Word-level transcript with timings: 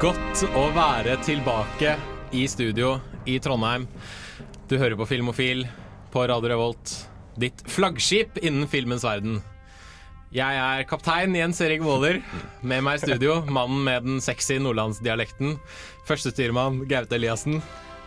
Godt 0.00 0.46
å 0.56 0.62
være 0.72 1.18
tilbake 1.20 1.90
i 2.32 2.46
studio 2.48 2.94
i 3.28 3.34
Trondheim. 3.42 3.82
Du 4.70 4.78
hører 4.80 4.96
på 4.96 5.04
Filmofil 5.10 5.66
på 6.14 6.22
Radio 6.30 6.48
Revolt, 6.54 6.92
ditt 7.36 7.60
flaggskip 7.68 8.38
innen 8.40 8.64
filmens 8.70 9.04
verden. 9.04 9.42
Jeg 10.32 10.56
er 10.56 10.86
kaptein 10.88 11.36
Jens 11.36 11.60
Erik 11.60 11.84
Waaler. 11.84 12.22
Med 12.64 12.80
meg 12.86 12.96
i 12.96 13.10
studio, 13.10 13.42
mannen 13.52 13.84
med 13.84 14.08
den 14.08 14.24
sexy 14.24 14.56
nordlandsdialekten. 14.62 15.58
Førstestyrmann 16.08 16.86
Gaute 16.88 17.18
Eliassen. 17.18 17.60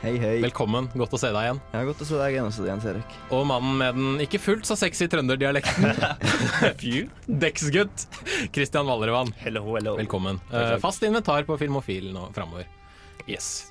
Hei, 0.03 0.17
hei. 0.19 0.41
Velkommen, 0.43 0.89
godt 0.99 1.13
å 1.15 1.17
se 1.21 1.29
deg 1.31 1.45
igjen. 1.45 1.59
Ja, 1.71 1.81
godt 1.87 2.01
å 2.03 2.05
se 2.09 2.17
deg 2.19 2.33
igjen 2.33 2.47
også, 2.49 2.65
Jens 2.67 2.83
Erik. 2.91 3.13
Og 3.31 3.45
mannen 3.47 3.77
med 3.79 3.95
den 3.95 4.17
ikke 4.25 4.41
fullt 4.43 4.67
så 4.67 4.75
sexy 4.75 5.07
trønderdialekten. 5.07 5.93
Deksgutt. 7.45 8.03
Christian 8.51 8.89
Vallervann. 8.91 9.31
Hello, 9.39 9.63
hello. 9.77 9.93
Velkommen. 9.95 10.41
Uh, 10.51 10.75
fast 10.83 11.07
inventar 11.07 11.47
på 11.47 11.55
Filmofil 11.61 12.09
nå 12.11 12.25
framover. 12.35 12.67
Yes. 13.31 13.69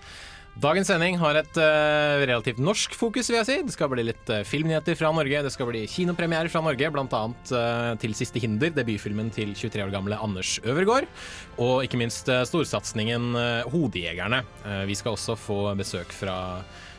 Dagens 0.60 0.90
sending 0.90 1.16
har 1.16 1.38
et 1.40 1.56
uh, 1.56 2.20
relativt 2.20 2.58
norsk 2.60 2.92
fokus, 2.92 3.30
vil 3.30 3.38
jeg 3.38 3.48
si. 3.48 3.54
Det 3.64 3.72
skal 3.72 3.88
bli 3.88 4.04
litt 4.04 4.28
uh, 4.28 4.42
filmnyheter 4.44 4.98
fra 5.00 5.08
Norge. 5.16 5.40
Det 5.46 5.52
skal 5.54 5.70
bli 5.70 5.86
kinopremierer 5.88 6.52
fra 6.52 6.60
Norge, 6.60 6.90
bl.a. 6.92 7.22
Uh, 7.32 7.94
til 8.02 8.12
'Siste 8.12 8.42
hinder', 8.42 8.74
debutfilmen 8.76 9.32
til 9.32 9.56
23 9.56 9.86
år 9.86 9.94
gamle 9.94 10.20
Anders 10.20 10.58
Øvergaard. 10.60 11.08
Og 11.56 11.86
ikke 11.86 12.02
minst 12.02 12.28
uh, 12.28 12.44
storsatsingen 12.44 13.32
uh, 13.32 13.64
'Hodejegerne'. 13.72 14.44
Eh, 14.68 14.84
vi 14.86 14.94
skal 14.94 15.16
også 15.16 15.38
få 15.40 15.58
besøk 15.78 16.12
fra 16.12 16.36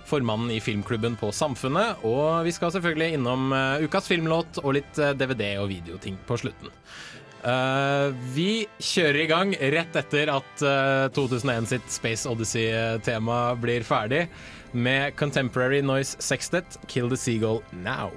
formannen 0.09 0.51
i 0.51 0.59
filmklubben 0.59 1.15
på 1.19 1.31
Samfunnet. 1.31 2.03
Og 2.07 2.43
vi 2.47 2.53
skal 2.55 2.73
selvfølgelig 2.75 3.17
innom 3.17 3.53
eh, 3.55 3.85
ukas 3.87 4.09
filmlåt 4.11 4.61
og 4.63 4.75
litt 4.79 4.99
eh, 5.01 5.15
DVD- 5.17 5.57
og 5.61 5.69
videoting 5.71 6.19
på 6.27 6.39
slutten. 6.41 6.71
Eh, 7.43 8.13
vi 8.31 8.63
kjører 8.79 9.19
i 9.19 9.27
gang 9.27 9.49
rett 9.75 9.97
etter 9.99 10.29
at 10.31 10.61
uh, 10.63 11.09
2001 11.11 11.67
sitt 11.73 11.89
Space 11.91 12.29
Odyssey-tema 12.29 13.39
blir 13.59 13.83
ferdig, 13.83 14.27
med 14.71 15.17
Contemporary 15.19 15.81
Noise 15.83 16.23
Sextet, 16.23 16.79
Kill 16.87 17.11
the 17.11 17.19
Seagull 17.19 17.59
Now. 17.83 18.13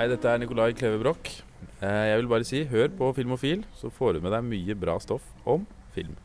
Hei, 0.00 0.08
dette 0.08 0.26
er 0.32 0.42
Nikolai 0.42 0.72
Kleve 0.74 0.98
Broch. 0.98 1.30
Eh, 1.80 2.06
Jeg 2.12 2.20
vil 2.20 2.28
bare 2.28 2.44
si, 2.44 2.64
hør 2.68 2.90
på 2.92 3.12
Filmofil, 3.16 3.62
så 3.78 3.88
får 3.92 4.18
du 4.18 4.24
med 4.26 4.34
deg 4.36 4.44
mye 4.44 4.76
bra 4.76 4.98
stoff 5.00 5.24
om 5.48 5.66
film. 5.94 6.16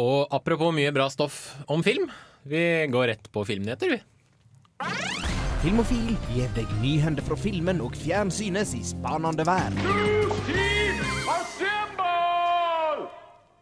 Og 0.00 0.26
apropos 0.32 0.72
mye 0.72 0.92
bra 0.96 1.08
stoff 1.12 1.58
om 1.68 1.82
film, 1.84 2.08
vi 2.48 2.62
går 2.90 3.10
rett 3.12 3.28
på 3.32 3.44
filmnyheter, 3.46 3.92
vi. 3.92 4.00
Filmofil 5.62 6.16
gir 6.32 6.48
deg 6.56 6.70
nyhender 6.82 7.22
fra 7.22 7.36
filmen 7.38 7.82
og 7.84 7.94
fjernsynets 8.00 8.72
i 8.74 8.80
spanende 8.82 9.44
vær. 9.46 9.76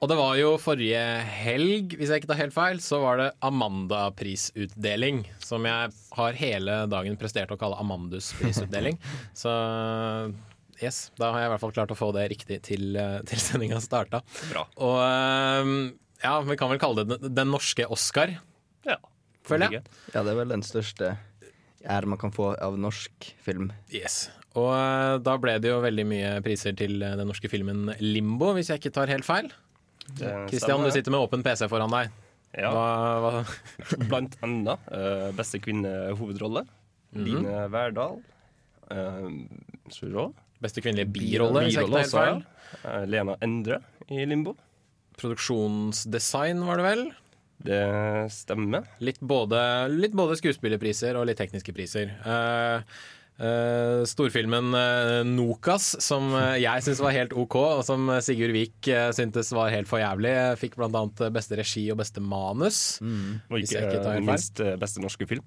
Og 0.01 0.09
det 0.09 0.17
var 0.17 0.39
jo 0.41 0.55
forrige 0.57 1.01
helg, 1.29 1.93
hvis 1.99 2.09
jeg 2.09 2.23
ikke 2.23 2.31
tar 2.31 2.39
helt 2.41 2.55
feil, 2.57 2.79
så 2.81 3.03
var 3.03 3.19
det 3.21 3.27
Amanda-prisutdeling. 3.45 5.27
Som 5.45 5.67
jeg 5.69 5.91
har 6.17 6.39
hele 6.41 6.79
dagen 6.89 7.19
prestert 7.21 7.53
å 7.53 7.59
kalle 7.61 7.77
Amandus 7.83 8.31
prisutdeling. 8.39 8.97
så 9.43 9.53
yes, 10.83 11.11
da 11.21 11.31
har 11.35 11.43
jeg 11.45 11.51
i 11.51 11.53
hvert 11.55 11.63
fall 11.65 11.75
klart 11.77 11.95
å 11.95 11.99
få 11.99 12.11
det 12.17 12.27
riktig 12.33 12.61
til, 12.67 12.91
eh, 12.99 13.19
til 13.31 13.43
sendinga 13.43 13.81
starta. 13.85 14.23
Bra. 14.51 14.67
Og 14.83 14.99
eh, 15.05 15.73
ja, 16.25 16.35
vi 16.47 16.59
kan 16.61 16.73
vel 16.73 16.81
kalle 16.83 17.05
det 17.05 17.17
den, 17.21 17.35
den 17.41 17.53
norske 17.55 17.87
Oscar, 17.91 18.37
Ja. 18.89 18.99
føler 19.47 19.79
jeg. 19.79 19.85
Ja, 20.15 20.23
det 20.23 20.35
er 20.35 20.41
vel 20.43 20.53
den 20.53 20.65
største 20.67 21.15
ære 21.81 22.11
man 22.13 22.21
kan 22.21 22.33
få 22.35 22.53
av 22.61 22.77
norsk 22.81 23.31
film. 23.41 23.71
Yes. 23.93 24.29
Og 24.59 24.73
eh, 24.75 25.17
da 25.23 25.37
ble 25.41 25.59
det 25.63 25.71
jo 25.71 25.79
veldig 25.85 26.07
mye 26.11 26.33
priser 26.45 26.75
til 26.77 26.99
eh, 27.03 27.17
den 27.19 27.31
norske 27.31 27.51
filmen 27.53 27.93
Limbo, 28.03 28.53
hvis 28.57 28.73
jeg 28.73 28.83
ikke 28.83 28.97
tar 28.99 29.13
helt 29.13 29.29
feil. 29.29 29.53
Kristian, 30.51 30.83
du 30.83 30.91
sitter 30.91 31.13
med 31.15 31.23
åpen 31.23 31.45
PC 31.47 31.69
foran 31.71 31.93
deg. 31.93 32.11
Ja, 32.59 32.73
Hva, 32.75 32.87
hva, 33.23 33.43
blant 34.11 34.33
annet 34.43 34.89
uh, 34.91 35.29
beste 35.39 35.61
kvinnehovedrolle. 35.63 36.65
-hmm. 37.15 37.25
Line 37.25 37.69
Verdal. 37.71 38.19
Uh. 38.91 39.31
Beste 40.63 40.83
kvinnelige 40.85 41.11
birolle, 41.15 41.67
helt 41.69 41.97
også, 42.03 42.27
ja. 42.27 42.35
Eh, 42.85 43.07
Lena 43.11 43.37
Endre 43.45 43.81
i 44.11 44.27
Limbo. 44.29 44.57
Produksjonsdesign, 45.21 46.63
var 46.67 46.81
det 46.81 46.87
vel? 46.87 47.07
Det 47.61 47.81
stemmer. 48.33 48.87
Litt 49.05 49.21
både, 49.21 49.63
litt 49.93 50.15
både 50.17 50.39
skuespillerpriser 50.41 51.19
og 51.21 51.27
litt 51.29 51.41
tekniske 51.41 51.75
priser. 51.77 52.15
Uh, 52.25 52.85
Uh, 53.41 54.03
storfilmen 54.05 54.75
uh, 54.77 55.23
Nokas, 55.25 55.95
som 56.05 56.27
uh, 56.35 56.59
jeg 56.61 56.85
syns 56.85 56.99
var 57.01 57.15
helt 57.17 57.33
OK, 57.33 57.55
og 57.57 57.81
som 57.89 58.11
Sigurd 58.21 58.53
Vik 58.53 58.91
uh, 58.93 59.07
syntes 59.17 59.49
var 59.57 59.73
helt 59.73 59.89
for 59.89 60.03
jævlig, 60.03 60.35
fikk 60.61 60.77
bl.a. 60.77 61.07
beste 61.33 61.57
regi 61.57 61.87
og 61.89 62.03
beste 62.03 62.21
manus. 62.21 62.99
Og 63.01 63.63
ikke 63.63 63.81
ikke 63.81 64.19
minst 64.27 64.61
beste 64.83 65.01
norske 65.01 65.29
film. 65.31 65.47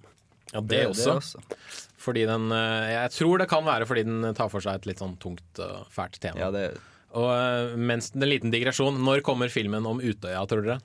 Ja, 0.49 0.61
det, 0.61 0.71
det 0.73 0.87
også. 0.89 1.05
det, 1.05 1.19
også. 1.21 1.83
Fordi 2.03 2.25
den 2.27 2.49
eh, 2.51 2.93
Jeg 2.93 3.13
tror 3.17 3.39
det 3.39 3.49
kan 3.51 3.63
være 3.67 3.87
fordi 3.89 4.05
den 4.07 4.33
tar 4.35 4.51
for 4.51 4.63
seg 4.63 4.81
et 4.81 4.89
litt 4.89 5.03
sånn 5.03 5.15
tungt 5.21 5.61
og 5.63 5.85
fælt 5.93 6.19
tema. 6.23 6.41
Ja, 6.41 6.49
det, 6.53 6.65
Og 7.15 7.29
eh, 7.31 7.77
mens 7.79 8.11
En 8.15 8.27
liten 8.27 8.53
digresjon. 8.53 8.99
Når 9.03 9.23
kommer 9.25 9.51
filmen 9.53 9.87
om 9.89 10.03
Utøya, 10.03 10.43
tror 10.49 10.67
dere? 10.67 10.81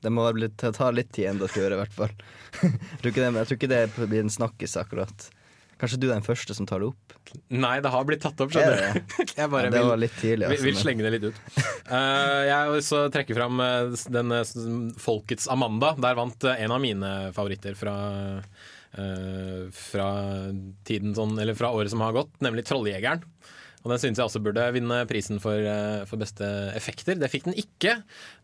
Det 0.00 0.08
må 0.08 0.24
bli, 0.32 0.48
ta 0.56 0.88
litt 0.94 1.10
tid 1.12 1.34
ennå 1.34 1.44
å 1.44 1.52
gjøre, 1.52 1.76
i 1.76 1.80
hvert 1.82 1.92
fall. 1.92 2.12
jeg, 2.62 2.98
tror 3.02 3.10
ikke 3.12 3.20
det, 3.20 3.32
jeg 3.36 3.48
tror 3.50 3.58
ikke 3.58 3.72
det 3.74 3.82
blir 4.08 4.24
en 4.24 4.32
snakkis, 4.32 4.78
akkurat. 4.80 5.28
Kanskje 5.82 5.98
du 5.98 6.04
er 6.06 6.14
den 6.14 6.22
første 6.22 6.54
som 6.54 6.66
tar 6.68 6.78
det 6.78 6.92
opp? 6.92 7.14
Nei, 7.50 7.74
det 7.82 7.90
har 7.90 8.04
blitt 8.06 8.20
tatt 8.22 8.38
opp, 8.44 8.52
Er 8.54 8.68
skjønner 8.70 9.00
du. 9.02 9.14
Jeg 9.40 9.50
bare 9.50 9.66
Ja, 9.66 9.72
det 9.74 9.80
var 9.88 9.98
litt 9.98 10.14
tidlig. 10.20 10.46
Altså, 10.46 10.66
vil 10.68 10.78
slenge 10.78 11.02
det 11.02 11.10
litt 11.16 11.24
ut. 11.26 11.40
Uh, 11.90 12.42
jeg 12.52 12.76
også 12.76 13.00
trekke 13.10 13.34
fram 13.34 13.62
eh, 13.64 14.04
den 14.14 14.36
eh, 14.36 14.52
Folkets 15.02 15.48
Amanda. 15.50 15.90
Der 15.98 16.14
vant 16.18 16.46
eh, 16.46 16.62
en 16.62 16.76
av 16.76 16.78
mine 16.84 17.10
favoritter 17.34 17.74
fra 17.78 17.96
eh, 18.98 19.66
fra 19.74 20.08
tiden 20.88 21.14
sånn, 21.16 21.34
eller 21.40 21.56
fra 21.58 21.72
året 21.74 21.92
som 21.92 22.02
har 22.04 22.14
gått, 22.16 22.32
nemlig 22.44 22.66
Trolljegeren. 22.68 23.24
Og 23.82 23.90
Den 23.90 23.98
synes 23.98 24.20
jeg 24.20 24.28
også 24.28 24.42
burde 24.44 24.64
vinne 24.76 25.00
prisen 25.10 25.40
for, 25.42 25.58
eh, 25.58 26.04
for 26.06 26.20
beste 26.20 26.46
effekter. 26.76 27.18
Det 27.18 27.30
fikk 27.32 27.48
den 27.48 27.58
ikke. 27.58 27.96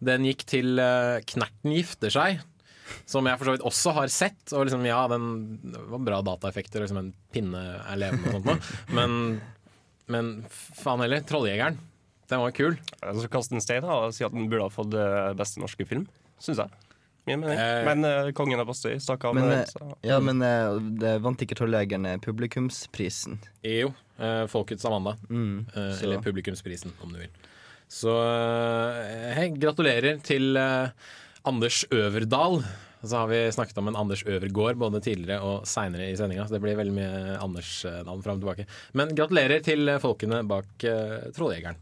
Den 0.03 0.27
gikk 0.27 0.43
til 0.51 0.81
eh, 0.83 1.21
Knerten 1.31 1.77
gifter 1.77 2.11
seg. 2.11 2.41
Som 3.07 3.29
jeg 3.29 3.39
for 3.39 3.47
så 3.47 3.55
vidt 3.55 3.67
også 3.69 3.93
har 3.95 4.11
sett. 4.11 4.41
Og 4.57 4.67
liksom, 4.67 4.83
ja, 4.89 5.05
den 5.13 5.29
var 5.93 6.03
bra 6.09 6.23
dataeffekter, 6.27 6.83
liksom 6.83 7.03
en 7.05 7.13
pinne 7.35 7.63
er 7.85 8.01
levende 8.01 8.35
og 8.35 8.49
sånt. 8.49 8.73
Men, 8.97 9.39
men 10.11 10.33
faen 10.51 11.05
heller, 11.05 11.23
Trolljegeren. 11.29 11.79
Den 12.29 12.43
var 12.43 12.57
kul. 12.57 12.75
Så 12.99 13.31
kast 13.33 13.55
en 13.55 13.63
stein 13.65 13.87
og 13.87 14.11
si 14.17 14.27
at 14.27 14.35
den 14.35 14.51
burde 14.51 14.67
ha 14.67 14.73
fått 14.73 14.97
beste 15.39 15.63
norske 15.63 15.87
film. 15.89 16.09
Syns 16.43 16.65
jeg. 16.65 16.88
Min 17.29 17.41
mening. 17.41 17.59
Eh, 17.59 17.85
Men 17.85 18.05
uh, 18.05 18.33
Kongen 18.37 18.61
av 18.61 18.69
Bastøy 18.71 18.97
stakk 19.03 19.29
av. 19.29 19.37
Men, 19.37 19.51
med 19.51 19.61
eh, 19.61 19.71
så. 19.71 19.91
Ja, 20.07 20.19
men 20.25 20.43
uh, 20.43 20.79
det 21.01 21.19
vant 21.25 21.45
ikke 21.45 21.59
Trolljegerne 21.59 22.19
publikumsprisen. 22.25 23.41
Jo, 23.67 23.95
Uh, 24.19 24.49
Folkets 24.51 24.83
Amanda. 24.83 25.13
Mm, 25.31 25.69
eller 26.03 26.19
publikumsprisen, 26.19 26.91
om 27.07 27.13
du 27.15 27.21
vil. 27.21 27.31
Så 27.87 28.11
hei, 29.37 29.45
gratulerer 29.55 30.19
til 30.27 30.59
Anders 30.59 31.85
Øverdal. 31.95 32.59
Og 32.99 33.07
så 33.07 33.21
har 33.21 33.31
vi 33.31 33.39
snakket 33.55 33.79
om 33.79 33.93
en 33.93 34.01
Anders 34.03 34.25
Øvergård 34.27 34.75
både 34.83 34.99
tidligere 35.07 35.39
og 35.47 35.71
seinere 35.71 36.11
i 36.11 36.19
sendinga, 36.19 36.49
så 36.49 36.57
det 36.57 36.63
blir 36.67 36.75
veldig 36.81 36.97
mye 36.99 37.39
Anders-navn 37.39 38.27
fram 38.27 38.41
og 38.41 38.43
tilbake. 38.43 38.67
Men 38.99 39.15
gratulerer 39.15 39.63
til 39.63 39.95
folkene 40.03 40.43
bak 40.51 40.67
uh, 40.91 41.31
Trolljegeren. 41.39 41.79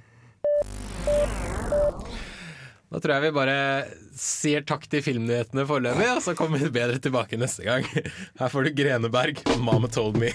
Da 2.90 2.98
tror 2.98 3.12
jeg 3.14 3.22
vi 3.28 3.36
bare 3.36 3.58
sier 4.18 4.64
takk 4.66 4.88
til 4.90 5.02
filmnyhetene 5.06 5.62
foreløpig, 5.68 6.08
og 6.10 6.24
så 6.24 6.34
kommer 6.34 6.58
vi 6.58 6.72
bedre 6.74 6.98
tilbake 6.98 7.38
neste 7.38 7.62
gang. 7.62 7.86
Her 8.40 8.50
får 8.50 8.66
du 8.66 8.70
Greneberg, 8.74 9.38
'Mama 9.60 9.86
Told 9.86 10.18
Me'. 10.18 10.34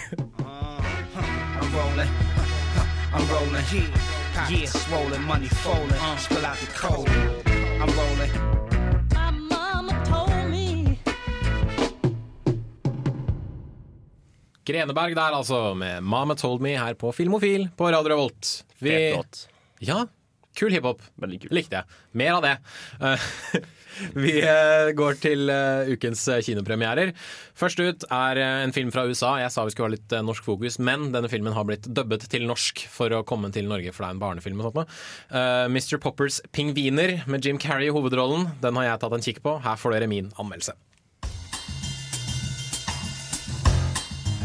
Greneberg 14.66 15.16
der, 15.16 15.36
altså, 15.36 15.74
med 15.76 16.02
'Mama 16.02 16.34
Told 16.40 16.64
Me' 16.64 16.80
her 16.80 16.94
på 16.94 17.12
Filmofil 17.12 17.68
på 17.78 17.92
Radio 17.92 18.16
Revolt. 18.16 18.64
Vi. 18.80 19.12
Ja, 19.84 20.06
kul 20.56 20.74
hiphop. 20.74 21.02
Likte 21.26 21.82
jeg. 21.82 21.98
Mer 22.18 22.38
av 22.38 22.46
det. 22.46 22.54
Eh, 23.02 23.26
Vi 24.12 24.32
eh, 24.44 24.90
går 24.96 25.20
til 25.24 25.52
eh, 25.52 25.92
ukens 25.96 26.26
kinopremierer. 26.44 27.14
Først 27.56 27.80
ut 27.80 28.08
er 28.12 28.42
en 28.44 28.76
film 28.76 28.92
fra 28.92 29.06
USA. 29.08 29.36
Jeg 29.40 29.54
sa 29.54 29.64
vi 29.64 29.76
skulle 29.76 29.92
ha 29.92 29.96
litt 29.96 30.16
norsk 30.28 30.48
fokus, 30.48 30.80
men 30.84 31.10
denne 31.16 31.32
filmen 31.32 31.56
har 31.56 31.68
blitt 31.68 31.88
dubbet 31.88 32.28
til 32.32 32.48
norsk 32.50 32.86
for 32.92 33.16
å 33.16 33.24
komme 33.28 33.52
til 33.56 33.70
Norge, 33.72 33.94
for 33.96 34.04
det 34.04 34.12
er 34.12 34.18
en 34.18 34.26
barnefilm. 34.26 34.64
og 34.64 34.76
sånt. 34.76 34.98
Mr. 35.72 36.00
Poppers 36.04 36.42
'Pingviner' 36.52 37.24
med 37.28 37.46
Jim 37.46 37.60
Carrey 37.60 37.88
i 37.88 37.96
hovedrollen. 37.96 38.52
Den 38.64 38.76
har 38.80 38.92
jeg 38.92 39.04
tatt 39.04 39.16
en 39.16 39.28
kikk 39.30 39.44
på. 39.46 39.60
Her 39.64 39.80
får 39.80 39.96
dere 39.96 40.12
min 40.12 40.32
anmeldelse. 40.36 40.76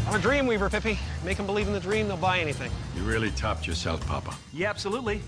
I'm 0.07 0.15
a 0.15 0.19
dream 0.19 0.47
weaver, 0.47 0.69
Pippi. 0.69 0.97
Make 1.25 1.37
them 1.37 1.45
believe 1.45 1.67
in 1.67 1.73
the 1.73 1.79
dream, 1.79 2.07
they'll 2.07 2.17
buy 2.17 2.39
anything. 2.39 2.71
You 2.95 3.03
really 3.03 3.31
topped 3.31 3.67
yourself, 3.67 4.05
Papa. 4.07 4.33
Yeah, 4.53 4.69
absolutely. 4.69 5.21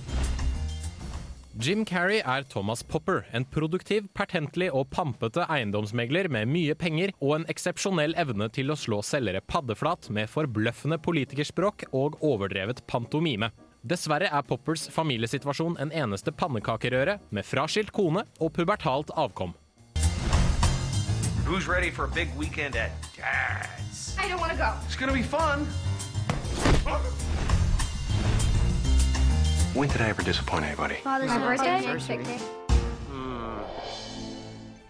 Jim 1.55 1.85
Carrey 1.85 2.21
er 2.25 2.43
Thomas 2.43 2.81
Popper, 2.83 3.27
en 3.31 3.45
produktiv, 3.45 4.07
pertentlig 4.13 4.71
og 4.73 4.87
pampete 4.89 5.45
eiendomsmegler 5.45 6.25
med 6.27 6.49
mye 6.49 6.73
penger 6.73 7.13
og 7.19 7.35
en 7.35 7.45
eksepsjonell 7.45 8.15
evne 8.17 8.47
til 8.49 8.73
å 8.73 8.77
slå 8.79 9.03
selgere 9.05 9.41
paddeflat 9.45 10.09
med 10.09 10.31
forbløffende 10.33 10.97
politikerspråk 10.97 11.85
og 11.91 12.17
overdrevet 12.25 12.81
pantomime. 12.89 13.51
Dessverre 13.85 14.31
er 14.33 14.49
Poppers 14.49 14.87
familiesituasjon 14.89 15.77
en 15.77 15.93
eneste 15.93 16.33
pannekakerøre 16.33 17.19
med 17.29 17.45
fraskilt 17.45 17.93
kone 17.93 18.25
og 18.41 18.53
pubertalt 18.57 19.13
avkom. 19.13 19.53
Who's 21.45 21.67
ready 21.67 21.91
for 21.91 22.05
a 22.05 22.09
big 22.09 22.33
weekend 22.35 22.75
at 22.75 22.89
Dad's? 23.13 23.82
I 24.17 24.27
don't 24.29 24.39
want 24.39 24.51
to 24.51 24.57
go. 24.57 24.73
It's 24.85 24.95
gonna 24.95 25.13
be 25.13 25.23
fun. 25.23 25.65
When 29.73 29.89
did 29.89 30.01
I 30.01 30.09
ever 30.09 30.21
disappoint 30.21 30.65
anybody? 30.65 30.95
Father's 31.03 31.31
birthday. 31.31 32.39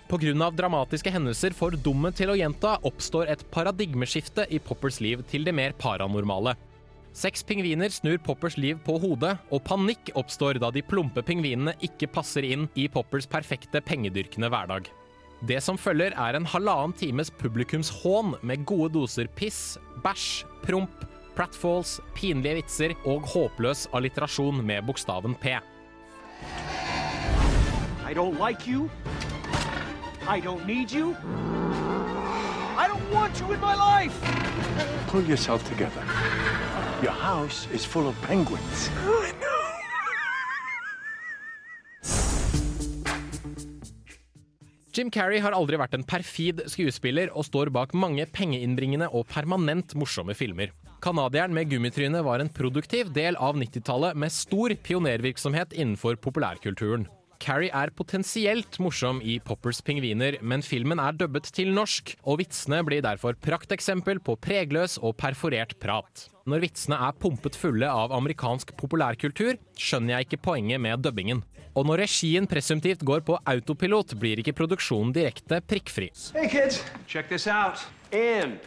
Pga. 0.10 0.52
dramatiske 0.54 1.10
hendelser 1.10 1.56
for 1.58 1.72
dumme 1.72 2.12
til 2.14 2.30
å 2.30 2.36
gjenta 2.38 2.76
oppstår 2.86 3.32
et 3.34 3.46
paradigmeskifte 3.50 4.46
i 4.52 4.60
Poppers 4.60 5.00
liv 5.02 5.24
til 5.32 5.48
det 5.48 5.56
mer 5.56 5.74
paranormale. 5.74 6.54
Seks 7.14 7.44
pingviner 7.46 7.90
snur 7.90 8.18
Poppers 8.18 8.58
liv 8.58 8.78
på 8.86 9.00
hodet, 9.00 9.38
og 9.50 9.64
panikk 9.64 10.12
oppstår 10.14 10.60
da 10.62 10.70
de 10.74 10.84
plumpe 10.86 11.24
pingvinene 11.26 11.74
ikke 11.82 12.12
passer 12.12 12.46
inn 12.46 12.68
i 12.76 12.88
Poppers 12.92 13.26
perfekte 13.30 13.82
pengedyrkende 13.82 14.50
hverdag. 14.54 14.92
Det 15.44 15.58
som 15.60 15.76
følger 15.76 16.14
er 16.16 16.38
en 16.38 16.46
halvannen 16.48 16.94
times 16.96 17.28
publikumshån 17.36 18.38
med 18.48 18.62
gode 18.64 18.94
doser 18.96 19.28
piss, 19.36 19.76
bæsj, 20.00 20.46
promp, 20.64 21.04
pratfalls, 21.36 21.98
pinlige 22.16 22.62
vitser 22.62 22.94
og 23.04 23.28
håpløs 23.28 23.90
alliterasjon 23.92 24.62
med 24.64 24.86
bokstaven 24.88 25.36
P. 25.42 25.58
I 28.08 28.14
don't 28.16 28.40
like 28.40 28.64
you. 28.68 28.90
I 30.24 30.40
don't 30.40 30.66
need 30.66 30.94
you. 30.96 31.12
I 32.80 32.88
don't 32.88 33.12
want 33.12 33.42
you 33.42 33.52
in 33.52 33.60
my 33.60 33.76
life. 33.76 34.16
Pull 35.08 35.28
yourself 35.28 35.68
together. 35.68 36.04
Your 37.04 37.12
house 37.12 37.68
is 37.74 37.84
full 37.86 38.08
of 38.08 38.16
penguins. 38.22 38.90
Jim 45.04 45.10
Carrey 45.12 45.42
har 45.44 45.52
aldri 45.52 45.76
vært 45.76 45.98
en 45.98 46.06
perfid 46.08 46.62
skuespiller 46.72 47.28
og 47.36 47.44
står 47.44 47.68
bak 47.76 47.92
mange 47.92 48.24
pengeinnbringende 48.32 49.10
og 49.12 49.26
permanent 49.28 49.92
morsomme 50.00 50.32
filmer. 50.32 50.70
Canadieren 51.04 51.52
med 51.52 51.68
gummitryne 51.74 52.22
var 52.24 52.40
en 52.40 52.48
produktiv 52.48 53.12
del 53.12 53.36
av 53.36 53.60
90-tallet 53.60 54.16
med 54.16 54.32
stor 54.32 54.72
pionervirksomhet 54.88 55.76
innenfor 55.76 56.16
populærkulturen. 56.24 57.10
Carrey 57.44 57.68
er 57.76 57.92
potensielt 57.92 58.80
morsom 58.80 59.20
i 59.20 59.42
Poppers 59.44 59.82
pingviner, 59.84 60.38
men 60.40 60.64
filmen 60.64 61.04
er 61.04 61.20
dubbet 61.20 61.52
til 61.52 61.74
norsk, 61.76 62.14
og 62.24 62.40
vitsene 62.40 62.80
blir 62.88 63.04
derfor 63.04 63.36
prakteksempel 63.36 64.24
på 64.24 64.38
pregløs 64.40 64.96
og 65.04 65.18
perforert 65.20 65.76
prat. 65.84 66.30
Når 66.48 66.64
vitsene 66.64 67.02
er 67.10 67.20
pumpet 67.20 67.60
fulle 67.60 67.92
av 67.92 68.16
amerikansk 68.16 68.72
populærkultur, 68.80 69.60
skjønner 69.76 70.16
jeg 70.16 70.30
ikke 70.30 70.46
poenget 70.48 70.80
med 70.80 71.04
dubbingen. 71.04 71.44
Og 71.74 71.88
når 71.90 72.04
regien 72.04 72.46
presumptivt 72.46 73.02
går 73.02 73.24
på 73.26 73.38
autopilot, 73.50 74.14
blir 74.22 74.38
ikke 74.44 74.54
produksjonen 74.54 75.14
direkte 75.16 75.58
prikkfri. 75.66 76.12
Hey, 76.36 76.46
kids, 76.50 76.84
check 77.10 77.30
this 77.30 77.48
out. 77.50 77.82
And 78.14 78.60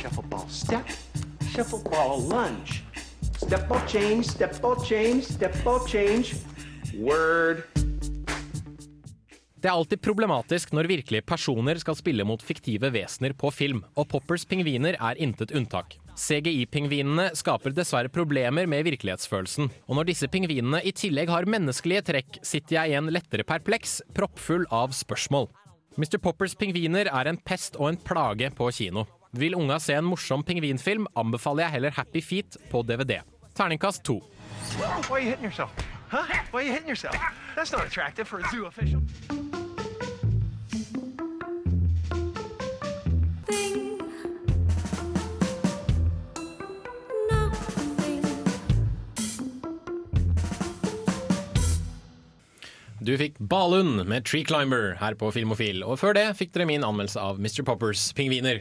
shuffle 0.00 0.42
step, 0.50 0.90
shuffle 1.54 1.78
lunge. 2.26 2.82
Step 3.38 3.68
ball 3.68 3.84
change, 3.86 4.24
step 4.26 4.58
ball 4.60 4.76
change, 4.84 5.22
step 5.22 5.54
ball 5.62 5.78
change. 5.86 6.34
Word. 6.98 7.62
Det 9.58 9.66
er 9.66 9.74
alltid 9.74 10.02
problematisk 10.02 10.74
når 10.74 10.90
virkelige 10.90 11.26
personer 11.26 11.78
skal 11.78 11.96
spille 11.98 12.26
mot 12.26 12.42
fiktive 12.42 12.90
vesener 12.94 13.34
på 13.34 13.50
film, 13.54 13.84
og 13.94 14.10
Poppers 14.10 14.46
pingviner 14.46 14.98
er 14.98 15.18
intet 15.22 15.54
unntak. 15.54 15.98
CGI-pingvinene 16.18 17.28
skaper 17.38 17.72
dessverre 17.74 18.10
problemer 18.10 18.66
med 18.70 18.84
virkelighetsfølelsen, 18.88 19.70
og 19.86 19.98
når 19.98 20.10
disse 20.10 20.28
pingvinene 20.32 20.80
i 20.82 20.92
tillegg 20.96 21.30
har 21.30 21.46
menneskelige 21.48 22.04
trekk, 22.10 22.40
sitter 22.42 22.80
jeg 22.80 22.92
igjen 22.92 23.12
lettere 23.14 23.46
perpleks, 23.46 24.00
proppfull 24.16 24.66
av 24.74 24.96
spørsmål. 24.96 25.46
Mr. 25.98 26.18
Poppers 26.22 26.54
pingviner 26.58 27.10
er 27.10 27.30
en 27.30 27.38
pest 27.38 27.78
og 27.78 27.92
en 27.92 28.00
plage 28.10 28.50
på 28.58 28.70
kino. 28.74 29.06
Vil 29.38 29.56
unga 29.58 29.78
se 29.82 29.94
en 29.98 30.06
morsom 30.08 30.42
pingvinfilm, 30.46 31.06
anbefaler 31.18 31.66
jeg 31.66 31.76
heller 31.76 31.96
Happy 31.98 32.22
Feet 32.24 32.58
på 32.72 32.82
DVD. 32.86 33.20
Terningkast 33.54 34.04
to. 34.06 34.20
Why 34.78 34.86
are 34.86 35.20
you 35.20 35.30
hitting 35.30 35.44
yourself? 35.44 35.70
Huh? 36.08 36.24
Why 36.50 36.60
are 36.60 36.66
you 36.66 36.72
hitting 36.72 36.88
yourself? 36.88 37.16
That's 37.54 37.72
not 37.72 37.86
attractive 37.86 38.26
for 38.26 38.40
a 38.40 38.48
zoo 38.50 38.66
official. 38.66 39.02
Du 53.08 53.14
fikk 53.16 53.38
Balund 53.38 54.02
med 54.04 54.26
Tree 54.28 54.44
Climber 54.44 54.90
her 55.00 55.14
på 55.16 55.30
Filmofil, 55.32 55.78
og 55.80 55.96
før 55.96 56.12
det 56.12 56.26
fikk 56.36 56.50
dere 56.52 56.66
min 56.68 56.82
anmeldelse 56.84 57.22
av 57.24 57.38
Mr. 57.40 57.62
Poppers 57.64 58.02
pingviner. 58.12 58.58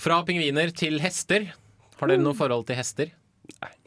Fra 0.00 0.22
pingviner 0.24 0.70
til 0.72 0.96
hester. 1.02 1.50
Har 2.00 2.08
dere 2.08 2.22
noe 2.24 2.32
forhold 2.38 2.64
til 2.70 2.78
hester? 2.78 3.10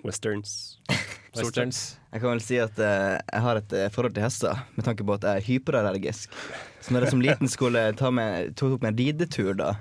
Westerns. 0.05 0.51
Westerns. 1.39 1.79
Jeg 2.13 2.21
kan 2.21 2.35
vel 2.35 2.43
si 2.45 2.59
at 2.61 2.77
uh, 2.77 3.15
jeg 3.17 3.41
har 3.47 3.61
et 3.63 3.73
eh, 3.79 3.87
forhold 3.95 4.13
til 4.13 4.27
hester, 4.27 4.61
med 4.77 4.85
tanke 4.85 5.07
på 5.09 5.15
at 5.17 5.25
jeg 5.25 5.41
er 5.41 5.47
hyperallergisk. 5.47 6.37
Så 6.85 6.93
når 6.93 7.07
jeg 7.07 7.15
som 7.15 7.25
liten 7.25 7.49
skulle 7.49 7.83
ta 7.97 8.11
med, 8.13 8.53
tok 8.61 8.77
meg 8.85 8.91
en 8.93 9.01
ridetur, 9.01 9.55
da, 9.57 9.71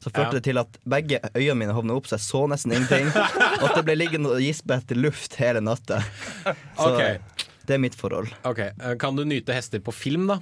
så 0.00 0.08
førte 0.08 0.30
Ja. 0.30 0.38
det 0.38 0.44
til 0.48 0.62
at 0.62 0.80
begge 0.88 1.20
øynene 1.34 1.58
mine 1.66 1.76
hovna 1.76 1.98
opp, 2.00 2.08
så 2.08 2.16
jeg 2.16 2.24
så 2.24 2.46
nesten 2.48 2.72
ingenting. 2.72 3.12
Og 3.12 3.64
at 3.68 3.76
det 3.76 3.84
ble 3.84 4.00
liggende 4.00 4.32
og 4.32 4.40
gispe 4.40 4.80
etter 4.80 4.96
luft 4.96 5.36
hele 5.42 5.60
natta. 5.60 6.00
Så 6.46 6.88
Ok. 6.88 7.47
Det 7.68 7.76
er 7.76 7.82
mitt 7.82 7.96
forhold. 7.98 8.30
Ok, 8.48 8.62
eh, 8.64 8.94
Kan 9.00 9.18
du 9.18 9.24
nyte 9.28 9.52
hester 9.56 9.82
på 9.84 9.92
film, 9.92 10.26
da? 10.30 10.38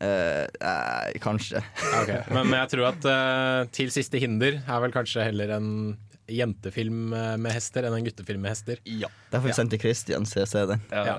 Eh, 0.00 0.46
eh, 0.46 1.18
kanskje. 1.20 1.60
okay. 2.02 2.22
Men 2.34 2.54
jeg 2.56 2.70
tror 2.72 2.86
at 2.88 3.04
eh, 3.04 3.66
Til 3.76 3.90
siste 3.92 4.16
hinder 4.22 4.62
er 4.62 4.78
vel 4.80 4.94
kanskje 4.94 5.26
heller 5.26 5.52
en 5.58 5.68
jentefilm 6.30 7.10
eh, 7.12 7.34
med 7.42 7.52
hester 7.52 7.84
enn 7.84 7.98
en 7.98 8.06
guttefilm 8.06 8.40
med 8.46 8.54
hester. 8.54 8.80
Ja. 8.88 9.10
Derfor 9.32 9.50
vi 9.50 9.56
sendte 9.58 9.80
Christian 9.82 10.24
så 10.30 10.44
jeg 10.44 10.52
ser 10.54 10.70
den. 10.72 10.86
Ja. 10.94 11.18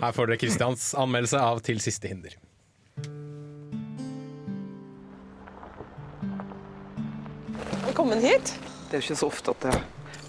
Her 0.00 0.16
får 0.16 0.32
dere 0.32 0.40
Christians 0.40 0.90
anmeldelse 0.98 1.38
av 1.38 1.62
Til 1.68 1.82
siste 1.84 2.10
hinder. 2.10 2.34
Velkommen 7.86 8.24
hit. 8.24 8.54
Det 8.88 8.96
er 8.96 9.02
jo 9.02 9.06
ikke 9.10 9.20
så 9.20 9.28
ofte 9.28 9.52
at 9.52 9.66
det 9.68 9.78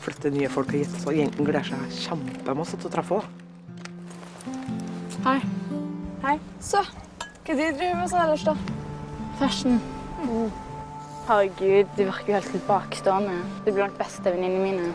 flytter 0.04 0.34
nye 0.36 0.50
folk 0.52 0.72
hit, 0.76 0.92
så 1.02 1.14
jentene 1.16 1.48
gleder 1.48 1.68
seg 1.72 2.02
kjempemasse 2.06 2.78
til 2.80 2.90
å 2.90 2.94
treffe 2.94 3.24
henne. 3.24 3.49
Hei. 5.20 5.40
Hei. 6.24 6.38
Så, 6.64 6.80
hva 6.80 7.52
driver 7.52 7.76
du 7.76 7.98
med 8.00 8.08
sånn 8.08 8.22
ellers, 8.24 8.46
da? 8.48 8.54
Fashion. 9.36 9.76
Herregud, 11.28 11.92
du 11.98 12.06
virker 12.06 12.32
jo 12.32 12.38
helt 12.38 12.52
tilbakestående. 12.54 13.34
Du 13.66 13.68
blir 13.68 13.82
blant 13.82 14.00
beste 14.00 14.32
venninnene 14.32 14.64
mine. 14.64 14.94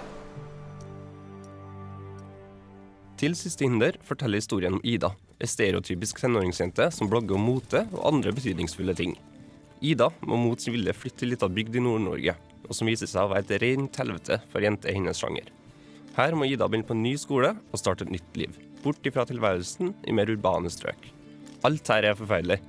Til 3.21 3.37
siste 3.37 3.69
hinder 3.69 4.01
forteller 4.05 4.41
historien 4.41 4.79
om 4.79 4.83
Ida, 4.85 5.13
en 5.13 5.51
stereotypisk 5.53 6.25
tenåringsjente 6.25 6.89
som 6.97 7.13
blogger 7.13 7.37
om 7.37 7.45
mote 7.53 7.85
og 7.93 8.09
andre 8.15 8.33
betydningsfulle 8.33 8.97
ting. 8.97 9.15
Ida 9.85 10.09
må 10.25 10.41
mot 10.41 10.61
sin 10.61 10.73
vilje 10.73 10.97
flytte 10.97 11.21
til 11.21 11.35
ei 11.35 11.37
lita 11.37 11.53
bygd 11.53 11.77
i 11.77 11.85
Nord-Norge, 11.85 12.41
og 12.65 12.73
som 12.73 12.89
viser 12.89 13.13
seg 13.13 13.27
å 13.27 13.35
være 13.37 13.45
et 13.45 13.61
rent 13.61 14.01
helvete 14.01 14.41
for 14.49 14.65
jenter 14.65 14.89
i 14.89 14.97
hennes 14.97 15.21
sjanger. 15.21 15.53
Her 16.17 16.33
må 16.33 16.49
Ida 16.49 16.65
begynne 16.65 16.89
på 16.89 16.97
en 16.97 17.05
ny 17.05 17.19
skole 17.21 17.59
og 17.69 17.81
starte 17.81 18.09
et 18.09 18.17
nytt 18.17 18.41
liv, 18.41 18.57
bort 18.85 19.09
ifra 19.09 19.25
tilværelsen 19.29 19.95
i 20.05 20.15
mer 20.15 20.31
urbane 20.31 20.71
strøk. 20.73 21.09
Alt 21.65 21.89
her 21.89 22.11
er 22.11 22.19
forferdelig. 22.19 22.61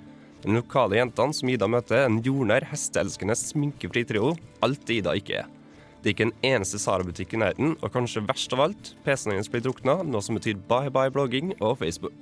Den 0.45 0.55
lokale 0.59 0.99
jentene 0.99 1.33
som 1.35 1.49
Ida 1.49 1.67
møter, 1.67 2.03
er 2.03 2.07
en 2.09 2.21
jordnær, 2.23 2.67
hesteelskende, 2.69 3.35
sminkefri 3.35 4.05
trio. 4.07 4.35
Alt 4.63 4.85
det 4.87 5.01
Ida 5.01 5.15
ikke 5.19 5.39
er. 5.41 5.51
Det 5.99 6.11
er 6.11 6.13
ikke 6.13 6.27
en 6.29 6.35
eneste 6.45 6.77
Sara-butikk 6.77 7.33
i 7.33 7.39
nærheten, 7.41 7.71
og 7.81 7.89
kanskje 7.89 8.21
verst 8.27 8.53
av 8.53 8.61
alt, 8.67 8.91
PC-en 9.07 9.33
hennes 9.33 9.49
blir 9.49 9.63
drukna, 9.65 9.97
noe 10.05 10.21
som 10.21 10.37
betyr 10.37 10.59
bye 10.69 10.93
bye 10.93 11.09
blogging 11.09 11.55
og 11.57 11.79
Facebook. 11.81 12.13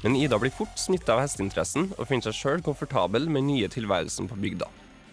Men 0.00 0.16
Ida 0.16 0.38
blir 0.40 0.54
fort 0.56 0.80
smitta 0.80 1.12
av 1.12 1.26
hesteinteressen 1.26 1.90
og 1.98 2.06
finner 2.08 2.30
seg 2.30 2.38
sjøl 2.38 2.64
komfortabel 2.64 3.28
med 3.28 3.44
nye 3.50 3.68
tilværelsen 3.68 4.30
på 4.30 4.38
bygda. 4.40 4.70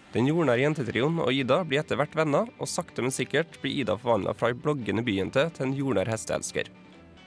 Den 0.08 0.24
jordnære 0.24 0.62
jentetrioen 0.62 1.18
og 1.20 1.34
Ida 1.36 1.58
blir 1.68 1.82
etter 1.82 1.98
hvert 2.00 2.14
venner, 2.16 2.46
og 2.56 2.70
sakte, 2.70 3.02
men 3.04 3.12
sikkert 3.12 3.58
blir 3.60 3.82
Ida 3.82 3.98
forvandla 4.00 4.32
fra 4.32 4.48
ei 4.48 4.56
bloggende 4.56 5.04
byjente 5.04 5.44
til 5.52 5.66
en 5.66 5.74
jordnær 5.76 6.08
hesteelsker. 6.08 6.70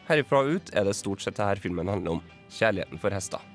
Herifra 0.08 0.42
og 0.42 0.56
ut 0.58 0.72
er 0.74 0.88
det 0.90 0.98
stort 0.98 1.22
sett 1.22 1.38
dette 1.38 1.62
filmen 1.62 1.92
handler 1.92 2.18
om 2.18 2.24
kjærligheten 2.50 3.02
for 3.04 3.14
hester. 3.14 3.46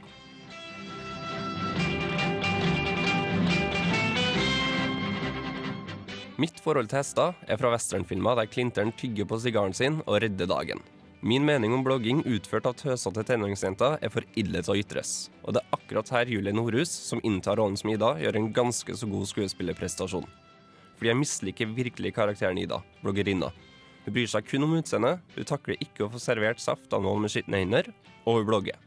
Mitt 6.39 6.61
forhold 6.63 6.87
til 6.93 7.01
hester 7.01 7.35
er 7.49 7.59
fra 7.59 7.73
westernfilmer 7.75 8.39
der 8.39 8.53
Clinter'n 8.53 8.95
tygger 8.95 9.27
på 9.27 9.41
sigaren 9.43 9.75
sin 9.75 10.03
og 10.07 10.21
redder 10.23 10.47
dagen. 10.55 10.85
Min 11.21 11.45
mening 11.45 11.73
om 11.73 11.85
blogging 11.85 12.21
utført 12.29 12.67
av 12.69 12.75
tøsete 12.77 13.23
tenåringsjenter 13.25 13.97
er 14.05 14.13
for 14.13 14.27
ille 14.37 14.61
til 14.61 14.75
å 14.75 14.77
ytres. 14.77 15.31
Og 15.49 15.57
det 15.57 15.63
er 15.63 15.79
akkurat 15.79 16.11
her 16.13 16.29
Julie 16.29 16.53
Nordhus, 16.53 16.93
som 16.93 17.23
inntar 17.25 17.57
rollen 17.57 17.79
som 17.81 17.91
Ida, 17.91 18.13
gjør 18.21 18.37
en 18.37 18.51
ganske 18.53 18.97
så 19.01 19.09
god 19.09 19.25
skuespillerprestasjon. 19.31 20.29
Fordi 20.97 21.11
jeg 21.11 21.21
misliker 21.21 21.73
virkelig 21.73 22.13
karakteren 22.17 22.61
Ida, 22.61 22.83
bloggerinna. 23.01 23.49
Hun 24.05 24.15
bryr 24.15 24.29
seg 24.31 24.45
kun 24.47 24.69
om 24.69 24.77
utseendet, 24.77 25.25
hun 25.35 25.49
takler 25.49 25.81
ikke 25.83 26.05
å 26.05 26.13
få 26.13 26.21
servert 26.23 26.61
saft 26.63 26.93
av 26.93 27.03
noen 27.03 27.25
med 27.25 27.33
skitne 27.33 27.65
hender, 27.65 27.89
og 28.29 28.43
hun 28.43 28.51
blogger. 28.53 28.79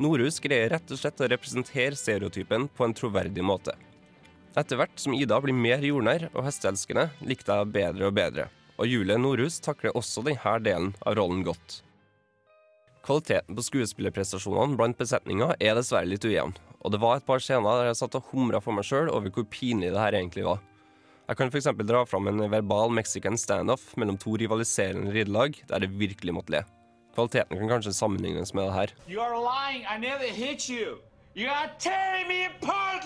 Nordhus 0.00 0.40
greier 0.40 0.72
rett 0.72 0.90
og 0.94 0.98
slett 0.98 1.20
å 1.20 1.28
representere 1.28 1.98
stereotypen 1.98 2.68
på 2.72 2.86
en 2.86 2.96
troverdig 2.96 3.44
måte. 3.44 3.76
Etter 4.58 4.80
hvert 4.80 4.96
som 4.98 5.14
Ida 5.14 5.36
blir 5.44 5.54
mer 5.54 5.84
jordnær 5.84 6.30
og 6.32 6.46
hesteelskende, 6.48 7.10
likte 7.22 7.54
jeg 7.60 7.74
bedre 7.76 8.08
og 8.08 8.16
bedre. 8.16 8.48
Og 8.78 8.86
Julie 8.86 9.18
Nordhus 9.18 9.58
takler 9.62 9.96
også 9.98 10.22
denne 10.26 10.54
delen 10.62 10.92
av 11.02 11.18
rollen 11.18 11.42
godt. 11.46 11.80
Kvaliteten 13.02 13.56
på 13.56 13.64
skuespillerprestasjonene 13.64 14.78
blant 14.78 14.98
besetninga 14.98 15.54
er 15.58 15.78
dessverre 15.78 16.06
litt 16.06 16.26
ujevn, 16.28 16.54
og 16.78 16.92
det 16.92 17.00
var 17.02 17.18
et 17.18 17.26
par 17.26 17.42
scener 17.42 17.80
der 17.80 17.90
jeg 17.90 17.98
satt 18.02 18.18
og 18.18 18.30
humra 18.30 18.60
for 18.62 18.76
meg 18.76 18.86
sjøl 18.86 19.10
over 19.10 19.32
hvor 19.34 19.48
pinlig 19.50 19.90
det 19.94 20.02
her 20.02 20.18
egentlig 20.18 20.44
var. 20.46 20.60
Jeg 21.28 21.36
kan 21.36 21.50
f.eks. 21.52 21.68
dra 21.84 22.04
fram 22.08 22.28
en 22.30 22.46
verbal 22.48 22.92
mexican 22.94 23.36
standoff 23.36 23.90
mellom 24.00 24.16
to 24.16 24.36
rivaliserende 24.40 25.12
ridelag 25.12 25.58
der 25.68 25.84
det 25.84 25.90
virkelig 26.00 26.36
måtte 26.36 26.54
le. 26.54 26.62
Kvaliteten 27.18 27.58
kan 27.58 27.68
kanskje 27.68 27.92
sammenlignes 27.92 28.54
med 28.54 28.68
det 28.68 28.76
her. 28.76 28.94
You 29.08 29.20
are 29.20 29.36
lying. 29.36 29.82
I 29.84 29.98
never 29.98 30.30
hit 30.30 30.70
you. 30.70 31.00
You 31.34 31.50
are 31.50 31.70
tearing 31.78 32.28
me 32.28 32.46
apart, 32.46 33.04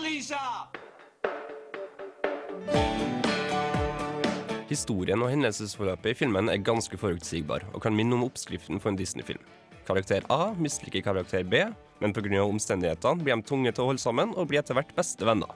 Historien 4.73 5.21
og 5.21 5.29
hendelsesforløpet 5.29 6.15
i 6.15 6.19
filmen 6.23 6.49
er 6.49 6.63
ganske 6.65 6.97
forutsigbar, 6.97 7.67
og 7.75 7.83
kan 7.85 7.93
minne 7.97 8.17
om 8.17 8.25
oppskriften 8.25 8.81
for 8.81 8.93
en 8.93 8.97
Disney-film. 8.97 9.43
Karakter 9.85 10.25
A 10.33 10.55
misliker 10.57 11.03
karakter 11.05 11.45
B, 11.45 11.67
men 12.01 12.15
pga. 12.17 12.41
omstendighetene 12.41 13.21
blir 13.21 13.37
de 13.37 13.49
tvunget 13.51 13.77
til 13.77 13.85
å 13.85 13.91
holde 13.91 14.03
sammen 14.03 14.33
og 14.33 14.49
blir 14.49 14.63
etter 14.63 14.79
hvert 14.79 14.95
beste 14.97 15.27
venner. 15.29 15.51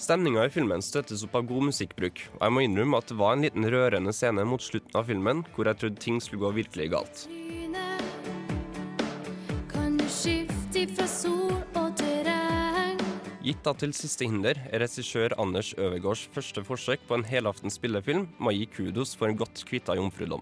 Stemninga 0.00 0.44
i 0.44 0.52
filmen 0.52 0.84
støttes 0.84 1.22
opp 1.24 1.38
av 1.38 1.46
god 1.48 1.70
musikkbruk, 1.70 2.26
og 2.34 2.44
jeg 2.44 2.56
må 2.56 2.66
innrømme 2.66 3.00
at 3.00 3.08
det 3.08 3.18
var 3.20 3.36
en 3.36 3.46
liten 3.46 3.70
rørende 3.72 4.12
scene 4.16 4.44
mot 4.48 4.60
slutten 4.60 4.98
av 4.98 5.08
filmen 5.08 5.44
hvor 5.54 5.70
jeg 5.70 5.80
trodde 5.80 6.04
ting 6.04 6.20
skulle 6.20 6.44
gå 6.44 6.54
virkelig 6.62 6.92
galt. 6.92 7.26
Gitt 13.52 13.66
at 13.68 13.82
til 13.82 13.90
siste 13.92 14.24
hinder 14.24 14.56
er 14.72 14.80
regissør 14.80 15.34
Anders 15.42 15.74
Øvergaards 15.76 16.22
første 16.32 16.62
forsøk 16.64 17.02
på 17.04 17.18
en 17.18 17.24
helaftens 17.28 17.74
spillefilm, 17.76 18.24
må 18.40 18.54
gi 18.56 18.64
kudos 18.64 19.12
for 19.18 19.28
en 19.28 19.36
godt 19.36 19.60
kvitta 19.68 19.92
jomfrudom. 19.98 20.40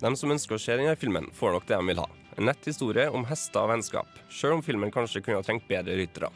De 0.00 0.10
som 0.18 0.32
ønsker 0.34 0.56
å 0.56 0.58
se 0.58 0.74
denne 0.74 0.96
filmen, 0.98 1.28
får 1.36 1.54
nok 1.54 1.68
det 1.68 1.78
de 1.78 1.92
vil 1.92 2.00
ha. 2.02 2.08
En 2.34 2.48
nett 2.50 2.66
historie 2.66 3.06
om 3.14 3.28
hester 3.30 3.62
og 3.62 3.70
vennskap, 3.70 4.18
sjøl 4.26 4.56
om 4.56 4.64
filmen 4.66 4.90
kanskje 4.90 5.22
kunne 5.22 5.38
ha 5.38 5.46
trengt 5.46 5.68
bedre 5.70 5.94
ryttere. 6.00 6.32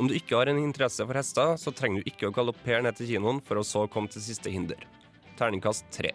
Om 0.00 0.08
du 0.08 0.16
ikke 0.16 0.40
har 0.40 0.48
en 0.48 0.62
interesse 0.64 1.04
for 1.04 1.20
hester, 1.20 1.60
så 1.60 1.74
trenger 1.76 2.00
du 2.00 2.10
ikke 2.14 2.30
å 2.30 2.36
galoppere 2.38 2.80
ned 2.86 2.96
til 2.96 3.12
kinoen 3.12 3.42
for 3.44 3.60
å 3.60 3.66
så 3.68 3.84
komme 3.92 4.08
til 4.08 4.24
siste 4.24 4.54
hinder. 4.54 4.80
Terningkast 5.36 5.92
tre. 5.92 6.14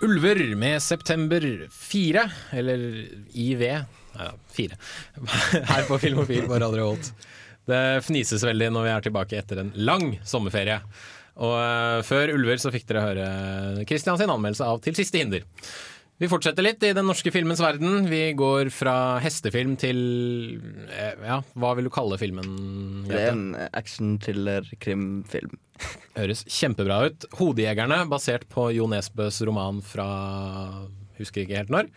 Ulver 0.00 0.54
med 0.56 0.82
September 0.82 1.68
4, 1.70 2.30
eller 2.52 2.78
IV. 3.32 3.62
Ja, 4.16 4.30
4. 4.56 4.76
Her 5.70 5.82
på 5.88 5.98
Filmofil 5.98 6.46
på 6.46 6.58
Radio 6.60 6.90
Holt. 6.90 7.12
Det 7.66 7.82
fnises 8.06 8.44
veldig 8.46 8.70
når 8.74 8.86
vi 8.86 8.92
er 8.94 9.06
tilbake 9.06 9.38
etter 9.40 9.62
en 9.62 9.72
lang 9.74 10.12
sommerferie. 10.24 10.78
Og 11.36 11.54
eh, 11.60 12.00
før 12.06 12.32
Ulver 12.36 12.60
så 12.62 12.72
fikk 12.72 12.86
dere 12.88 13.04
høre 13.04 13.26
Christian 13.88 14.20
sin 14.20 14.32
anmeldelse 14.32 14.64
av 14.68 14.80
Til 14.84 14.96
siste 14.96 15.20
hinder. 15.20 15.44
Vi 16.16 16.28
fortsetter 16.32 16.64
litt 16.64 16.80
i 16.86 16.94
den 16.96 17.04
norske 17.04 17.28
filmens 17.32 17.60
verden. 17.60 18.06
Vi 18.08 18.30
går 18.38 18.70
fra 18.72 19.18
hestefilm 19.20 19.74
til 19.76 19.98
eh, 20.88 21.12
Ja, 21.20 21.42
hva 21.60 21.74
vil 21.76 21.90
du 21.90 21.92
kalle 21.92 22.16
filmen? 22.16 23.02
Det 23.04 23.18
er 23.20 23.34
en 23.34 23.50
action-thriller-krimfilm. 23.76 25.58
Høres 26.16 26.46
kjempebra 26.48 27.02
ut. 27.10 27.26
'Hodejegerne', 27.36 28.06
basert 28.08 28.48
på 28.48 28.70
Jo 28.72 28.88
Nesbøs 28.88 29.42
roman 29.44 29.82
fra 29.84 30.08
husker 31.18 31.44
ikke 31.44 31.60
helt 31.60 31.74
når. 31.74 31.90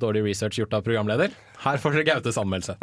Dårlig 0.00 0.24
research 0.30 0.56
gjort 0.56 0.78
av 0.78 0.86
programleder. 0.86 1.34
Her 1.60 1.76
får 1.82 1.98
dere 1.98 2.08
Gautes 2.14 2.40
anmeldelse. 2.40 2.78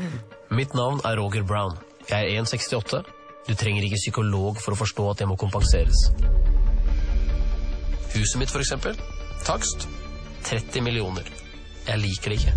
Mitt 0.58 0.78
navn 0.78 1.02
er 1.10 1.18
Roger 1.18 1.42
Brown. 1.42 1.74
Jeg 2.06 2.36
er 2.36 2.44
1,68. 2.44 3.02
Du 3.48 3.56
trenger 3.58 3.82
ikke 3.82 3.98
psykolog 3.98 4.62
for 4.62 4.76
å 4.76 4.78
forstå 4.78 5.10
at 5.10 5.24
jeg 5.24 5.30
må 5.30 5.34
kompenseres. 5.40 6.06
Huset 8.14 8.38
mitt, 8.38 8.50
for 8.50 8.62
eksempel. 8.62 8.94
Takst 9.46 9.88
30 10.46 10.84
millioner. 10.84 11.26
Jeg 11.86 12.00
liker 12.02 12.32
det 12.32 12.38
ikke. 12.40 12.54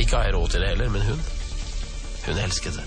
Ikke 0.00 0.16
har 0.16 0.28
jeg 0.28 0.34
råd 0.36 0.52
til 0.52 0.64
det 0.64 0.72
heller, 0.72 0.90
men 0.92 1.06
hun 1.08 1.22
Hun 2.20 2.36
elsket 2.36 2.76
det. 2.76 2.84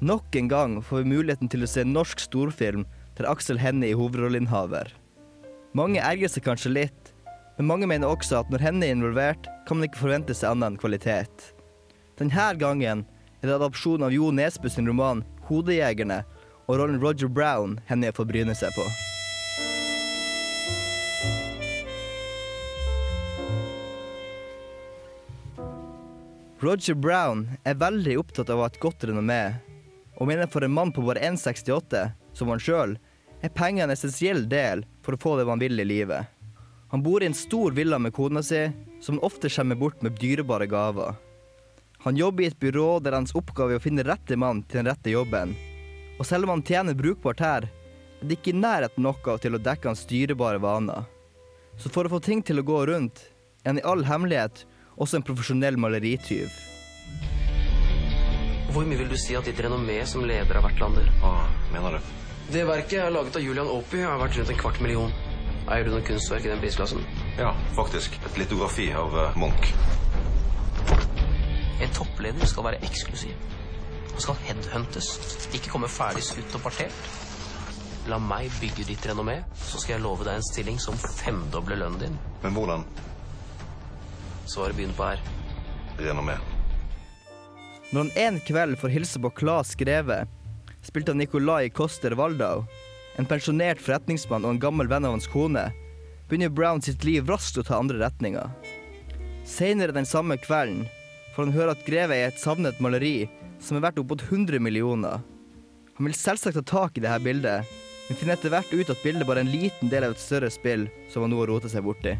Nok 0.00 0.36
en 0.36 0.48
gang 0.48 0.74
får 0.84 1.02
vi 1.02 1.12
muligheten 1.12 1.48
til 1.48 1.64
å 1.64 1.68
se 1.68 1.82
en 1.84 1.92
norsk 1.92 2.20
storfilm 2.20 2.84
der 3.18 3.28
Aksel 3.28 3.58
Hennie 3.60 3.92
er 3.92 3.98
hovedrolleinnehaver. 4.00 4.92
Mange 5.76 6.00
erger 6.00 6.32
seg 6.32 6.46
kanskje 6.46 6.72
litt, 6.72 7.12
men 7.58 7.68
mange 7.68 7.88
mener 7.88 8.08
også 8.08 8.40
at 8.40 8.52
når 8.52 8.64
Hennie 8.64 8.88
er 8.88 8.96
involvert, 8.96 9.48
kan 9.68 9.76
man 9.76 9.88
ikke 9.88 10.00
forvente 10.00 10.36
seg 10.36 10.54
annen 10.54 10.72
enn 10.72 10.80
kvalitet. 10.80 11.50
Denne 12.20 12.48
gangen 12.60 13.04
er 13.40 13.48
det 13.48 13.56
adopsjon 13.56 14.04
av 14.04 14.12
Jo 14.16 14.32
Nesbø 14.32 14.72
sin 14.72 14.88
roman 14.88 15.24
'Hodejegerne' 15.48 16.24
og 16.68 16.78
rollen 16.78 17.00
Roger 17.02 17.28
Brown 17.28 17.80
Hennie 17.88 18.12
får 18.12 18.28
bryne 18.28 18.54
seg 18.56 18.72
på. 18.76 18.84
Roger 26.60 26.94
Brown 26.94 27.46
er 27.64 27.78
veldig 27.80 28.18
opptatt 28.20 28.50
av 28.52 28.58
å 28.58 28.64
ha 28.66 28.68
et 28.68 28.80
godt 28.82 29.06
renommé, 29.08 29.54
og 30.20 30.28
mener 30.28 30.48
for 30.52 30.60
en 30.60 30.74
mann 30.76 30.90
på 30.92 31.00
bare 31.06 31.22
1,68, 31.24 32.02
som 32.36 32.50
han 32.52 32.60
sjøl, 32.60 32.98
er 33.40 33.54
penger 33.56 33.86
en 33.86 33.92
essensiell 33.94 34.42
del 34.48 34.82
for 35.00 35.16
å 35.16 35.20
få 35.22 35.32
det 35.38 35.46
man 35.48 35.62
vil 35.62 35.80
i 35.80 35.86
livet. 35.88 36.28
Han 36.92 37.00
bor 37.00 37.22
i 37.24 37.30
en 37.30 37.38
stor 37.38 37.72
villa 37.72 37.96
med 37.96 38.12
kona 38.12 38.42
si, 38.44 38.66
som 39.00 39.16
han 39.16 39.24
ofte 39.24 39.48
skjemmer 39.48 39.78
bort 39.80 40.04
med 40.04 40.18
dyrebare 40.20 40.66
gaver. 40.68 41.16
Han 42.04 42.20
jobber 42.20 42.44
i 42.44 42.50
et 42.50 42.60
byrå 42.60 42.98
der 43.00 43.16
hans 43.16 43.32
oppgave 43.36 43.78
er 43.78 43.80
å 43.80 43.84
finne 43.86 44.04
rette 44.04 44.36
mann 44.36 44.60
til 44.68 44.82
den 44.82 44.90
rette 44.90 45.14
jobben. 45.14 45.54
Og 46.18 46.28
selv 46.28 46.44
om 46.44 46.58
han 46.58 46.64
tjener 46.66 46.98
brukbart 46.98 47.40
her, 47.40 47.70
er 48.20 48.28
det 48.28 48.36
ikke 48.36 48.52
i 48.52 48.60
nærheten 48.60 49.08
av 49.08 49.40
til 49.40 49.56
å 49.56 49.62
dekke 49.64 49.88
hans 49.88 50.04
dyrebare 50.12 50.60
vaner. 50.60 51.08
Så 51.80 51.88
for 51.88 52.04
å 52.04 52.12
få 52.12 52.20
ting 52.20 52.44
til 52.44 52.60
å 52.60 52.66
gå 52.68 52.84
rundt, 52.92 53.30
er 53.64 53.72
han 53.72 53.80
i 53.80 53.86
all 53.88 54.04
hemmelighet 54.04 54.66
også 55.00 55.18
en 55.18 55.24
profesjonell 55.24 55.78
malerityv. 55.80 56.58
Hvor 58.70 58.86
mye 58.86 59.00
vil 59.00 59.10
du 59.10 59.16
si 59.18 59.34
at 59.34 59.48
ditt 59.48 59.58
renommé 59.64 59.98
som 60.06 60.22
leder 60.28 60.60
av 60.60 60.68
Vertlander? 60.68 61.08
Hva 61.22 61.32
mener 61.72 61.96
du? 61.96 62.10
Det 62.50 62.62
verket 62.66 63.00
er 63.00 63.12
laget 63.14 63.38
av 63.38 63.42
Julian 63.42 63.70
Opie 63.70 64.04
har 64.06 64.20
vært 64.20 64.38
rundt 64.38 64.52
en 64.52 64.60
kvart 64.60 64.78
million. 64.84 65.12
Eier 65.70 65.86
du 65.86 65.92
noe 65.92 66.04
kunstverk 66.06 66.46
i 66.46 66.50
den 66.50 66.62
prisklassen? 66.62 67.02
Ja, 67.38 67.50
faktisk. 67.76 68.16
Et 68.26 68.38
litografi 68.40 68.88
av 68.96 69.14
uh, 69.14 69.38
Munch. 69.38 69.72
En 71.80 71.92
toppleder 71.96 72.46
skal 72.50 72.66
være 72.66 72.80
eksklusiv. 72.86 73.34
Han 74.10 74.22
skal 74.22 74.40
headhuntes, 74.44 75.10
ikke 75.54 75.72
komme 75.72 75.90
ferdig 75.90 76.24
skutt 76.26 76.58
og 76.58 76.64
partert. 76.66 77.12
La 78.10 78.18
meg 78.22 78.50
bygge 78.60 78.88
ditt 78.88 79.06
renommé, 79.06 79.40
så 79.54 79.78
skal 79.80 79.96
jeg 79.96 80.04
love 80.04 80.26
deg 80.26 80.40
en 80.40 80.50
stilling 80.50 80.80
som 80.82 80.98
femdobler 80.98 81.78
lønnen 81.80 82.02
din. 82.02 82.18
Men 82.42 82.56
hvordan 82.56 82.84
Svaret 84.50 84.76
begynner 84.76 84.94
på 84.94 85.04
R. 85.04 85.20
renommé? 85.98 86.34
Når 87.90 88.00
han 88.00 88.10
en 88.18 88.38
kveld 88.42 88.78
får 88.80 88.90
hilse 88.90 89.20
på 89.22 89.30
Claes 89.30 89.76
Greve, 89.78 90.24
spilt 90.82 91.08
av 91.08 91.18
Nicolai 91.20 91.68
Koster 91.70 92.16
Waldau, 92.18 92.64
en 93.14 93.28
pensjonert 93.30 93.78
forretningsmann 93.78 94.42
og 94.42 94.56
en 94.56 94.62
gammel 94.64 94.90
venn 94.90 95.06
av 95.06 95.14
hans 95.14 95.28
kone, 95.30 95.68
begynner 96.26 96.50
Brown 96.50 96.82
sitt 96.82 97.06
liv 97.06 97.30
raskt 97.30 97.60
å 97.62 97.64
ta 97.68 97.78
andre 97.78 98.00
retninger. 98.02 98.50
Senere 99.46 99.94
den 99.94 100.08
samme 100.08 100.34
kvelden 100.42 100.82
får 101.36 101.46
han 101.46 101.54
høre 101.54 101.76
at 101.76 101.86
Greve 101.86 102.18
er 102.18 102.32
et 102.32 102.42
savnet 102.42 102.82
maleri 102.82 103.28
som 103.62 103.78
er 103.78 103.86
verdt 103.86 104.02
opp 104.02 104.16
mot 104.16 104.26
100 104.32 104.58
millioner. 104.58 105.22
Han 105.94 106.08
vil 106.08 106.18
selvsagt 106.18 106.58
ta 106.58 106.66
tak 106.72 106.98
i 106.98 107.06
dette 107.06 107.22
bildet, 107.22 107.70
men 108.08 108.18
finner 108.18 108.34
etter 108.34 108.50
hvert 108.50 108.74
ut 108.74 108.90
at 108.90 109.06
bildet 109.06 109.30
bare 109.30 109.44
er 109.44 109.46
en 109.46 109.54
liten 109.54 109.94
del 109.94 110.08
av 110.08 110.18
et 110.18 110.26
større 110.26 110.50
spill 110.50 110.88
som 111.06 111.22
han 111.22 111.30
nå 111.30 111.38
har 111.44 111.54
rotet 111.54 111.70
seg 111.70 111.86
borti. 111.86 112.18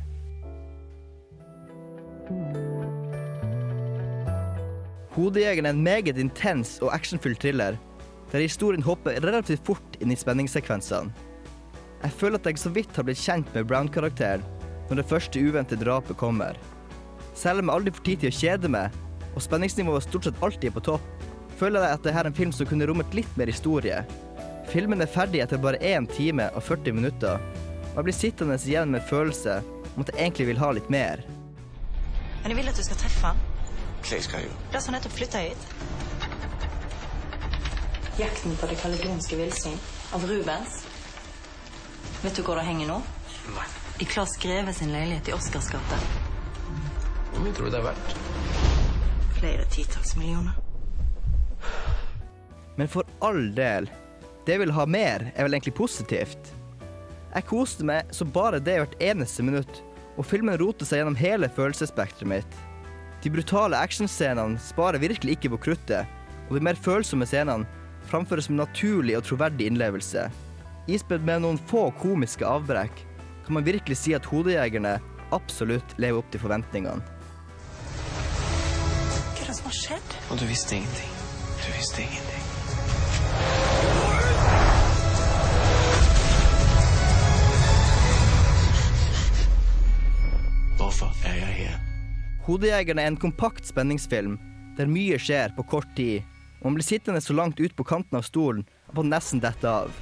Hodejegeren 5.17 5.67
er 5.67 5.75
en 5.75 5.83
meget 5.85 6.19
intens 6.23 6.79
og 6.81 6.95
actionfull 6.95 7.35
thriller, 7.37 7.77
der 8.31 8.45
historien 8.45 8.83
hopper 8.83 9.19
relativt 9.25 9.67
fort 9.67 9.99
inn 10.01 10.15
i 10.15 10.19
spenningssekvensene. 10.19 11.11
Jeg 12.01 12.17
føler 12.17 12.39
at 12.41 12.47
jeg 12.49 12.61
så 12.63 12.71
vidt 12.73 12.97
har 12.97 13.05
blitt 13.05 13.21
kjent 13.21 13.51
med 13.53 13.67
Brown-karakteren 13.69 14.45
når 14.89 15.01
det 15.01 15.09
første 15.11 15.43
uventede 15.43 15.85
drapet 15.85 16.17
kommer. 16.19 16.57
Selv 17.37 17.61
om 17.61 17.69
jeg 17.69 17.77
aldri 17.77 17.93
får 17.97 18.07
tid 18.07 18.23
til 18.23 18.31
å 18.31 18.39
kjede 18.39 18.71
meg, 18.73 18.97
og 19.35 19.45
spenningsnivået 19.45 20.07
stort 20.07 20.27
sett 20.27 20.41
alltid 20.43 20.71
er 20.71 20.77
på 20.79 20.85
topp, 20.89 21.27
føler 21.61 21.85
jeg 21.85 21.99
at 21.99 22.07
dette 22.07 22.23
er 22.23 22.31
en 22.31 22.39
film 22.39 22.55
som 22.55 22.71
kunne 22.71 22.89
rommet 22.89 23.15
litt 23.15 23.37
mer 23.39 23.51
historie. 23.51 24.01
Filmen 24.71 25.03
er 25.03 25.11
ferdig 25.11 25.43
etter 25.45 25.61
bare 25.61 25.83
1 25.85 26.09
time 26.15 26.49
og 26.55 26.65
40 26.65 26.97
minutter, 26.97 27.43
og 27.91 28.01
jeg 28.01 28.09
blir 28.09 28.17
sittende 28.17 28.59
igjen 28.65 28.95
med 28.95 29.03
en 29.03 29.11
følelse 29.11 29.61
om 29.97 30.03
at 30.05 30.15
jeg 30.15 30.23
egentlig 30.23 30.51
vil 30.53 30.63
ha 30.63 30.73
litt 30.79 30.91
mer. 30.93 31.23
Men 32.43 32.53
jeg 32.53 32.59
vil 32.61 32.71
at 32.73 32.79
du 32.79 32.85
skal 32.85 33.01
treffe 33.01 33.33
han. 33.33 33.41
Hva 34.01 34.21
skal 34.25 34.41
jeg 34.41 34.49
gjøre? 34.49 34.61
La 34.73 34.81
han 34.87 34.97
nettopp 34.97 35.17
flytte 35.19 35.43
hit. 35.45 35.63
Jakten 38.21 38.57
på 38.61 38.69
det 38.69 38.79
kaledonske 38.81 39.37
villsvin 39.41 39.77
av 40.17 40.25
Rubens. 40.29 40.81
Vet 42.23 42.37
du 42.37 42.43
hvor 42.45 42.59
det 42.61 42.67
henger 42.69 42.91
nå? 42.91 42.99
Nei. 43.55 43.69
I 44.01 44.09
Claes 44.09 44.37
Greve 44.41 44.73
sin 44.77 44.93
leilighet 44.93 45.29
i 45.29 45.33
Oscars 45.37 45.69
gate. 45.73 46.01
Hvor 47.31 47.45
mye 47.45 47.53
tror 47.57 47.69
du 47.69 47.75
det 47.75 47.81
er 47.81 47.87
verdt? 47.91 48.15
Flere 49.37 49.67
titalls 49.73 50.17
millioner. 50.17 50.57
Men 52.77 52.89
for 52.89 53.05
all 53.25 53.51
del, 53.57 53.91
det 54.47 54.57
jeg 54.57 54.63
vil 54.63 54.73
ha 54.73 54.87
mer, 54.89 55.27
er 55.35 55.45
vel 55.45 55.57
egentlig 55.57 55.77
positivt. 55.77 56.53
Jeg 57.35 57.47
koste 57.49 57.85
meg 57.87 58.09
så 58.17 58.25
bare 58.25 58.61
det 58.65 58.79
hvert 58.81 58.97
eneste 59.05 59.45
minutt, 59.45 59.83
og 60.19 60.27
filmen 60.27 60.59
roter 60.61 60.89
seg 60.89 61.01
gjennom 61.01 61.19
hele 61.19 61.51
følelsesspekteret 61.53 62.29
mitt. 62.29 62.57
De 63.21 63.33
brutale 63.33 63.79
actionscenene 63.79 64.61
sparer 64.63 65.03
virkelig 65.03 65.37
ikke 65.37 65.53
på 65.55 65.61
kruttet, 65.67 66.09
og 66.49 66.57
de 66.57 66.65
mer 66.65 66.79
følsomme 66.79 67.29
scenene 67.29 67.69
framføres 68.11 68.49
med 68.51 68.63
naturlig 68.63 69.19
og 69.19 69.27
troverdig 69.29 69.69
innlevelse. 69.71 70.27
Ispedd 70.91 71.27
med 71.27 71.45
noen 71.45 71.61
få 71.71 71.91
komiske 72.01 72.49
avbrekk 72.49 73.05
kan 73.47 73.59
man 73.59 73.67
virkelig 73.67 74.01
si 74.01 74.17
at 74.17 74.27
hodejegerne 74.31 74.97
absolutt 75.37 75.95
lever 76.01 76.23
opp 76.23 76.33
til 76.33 76.43
forventningene. 76.43 77.05
Hva 79.37 79.45
er 79.45 79.47
det 79.47 79.57
som 79.61 79.71
har 79.71 79.79
skjedd? 79.85 80.19
Og 80.31 80.43
du 80.43 80.49
visste 80.51 80.81
ingenting. 80.81 81.17
Du 81.61 81.71
visste 81.77 82.07
ingenting. 82.07 82.30
Hodejegerne 92.51 93.05
er 93.05 93.13
en 93.13 93.21
kompakt 93.21 93.69
spenningsfilm 93.69 94.33
der 94.75 94.89
mye 94.91 95.19
skjer 95.23 95.53
på 95.55 95.63
kort 95.71 95.91
tid, 95.95 96.25
og 96.59 96.71
man 96.71 96.79
blir 96.81 96.87
sittende 96.89 97.21
så 97.23 97.37
langt 97.37 97.61
ut 97.63 97.77
på 97.79 97.87
kanten 97.87 98.19
av 98.19 98.25
stolen 98.27 98.65
at 98.89 98.97
man 98.97 99.13
nesten 99.13 99.43
detter 99.45 99.85
av. 99.85 99.93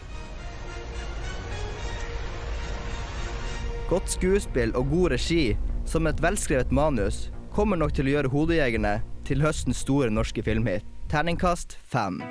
Godt 3.93 4.15
skuespill 4.15 4.73
og 4.81 4.89
god 4.95 5.13
regi, 5.17 5.59
som 5.89 6.09
et 6.09 6.25
velskrevet 6.25 6.73
manus, 6.73 7.27
kommer 7.53 7.81
nok 7.81 7.93
til 7.97 8.09
å 8.09 8.17
gjøre 8.17 8.33
Hodejegerne 8.33 8.99
til 9.29 9.45
høstens 9.45 9.85
store 9.85 10.09
norske 10.13 10.45
filmhit. 10.45 10.89
Terningkast 11.13 11.77
fem. 11.85 12.23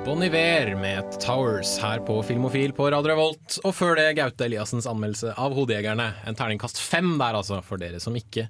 Bon 0.00 0.22
Iver 0.24 0.70
med 0.80 1.20
Towers 1.20 1.74
her 1.82 2.00
på 2.00 2.14
Filmofil 2.24 2.72
på 2.72 2.86
Radio 2.88 3.10
Revolt. 3.12 3.58
Og 3.68 3.74
før 3.76 3.98
det 3.98 4.06
Gaute 4.16 4.46
Eliassens 4.46 4.86
anmeldelse 4.88 5.34
av 5.36 5.52
Hodejegerne. 5.52 6.06
En 6.24 6.38
terningkast 6.38 6.80
fem 6.80 7.12
der, 7.20 7.36
altså, 7.36 7.58
for 7.66 7.80
dere 7.80 8.00
som 8.00 8.16
ikke 8.16 8.46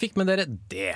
fikk 0.00 0.16
med 0.16 0.30
dere 0.32 0.46
det. 0.72 0.94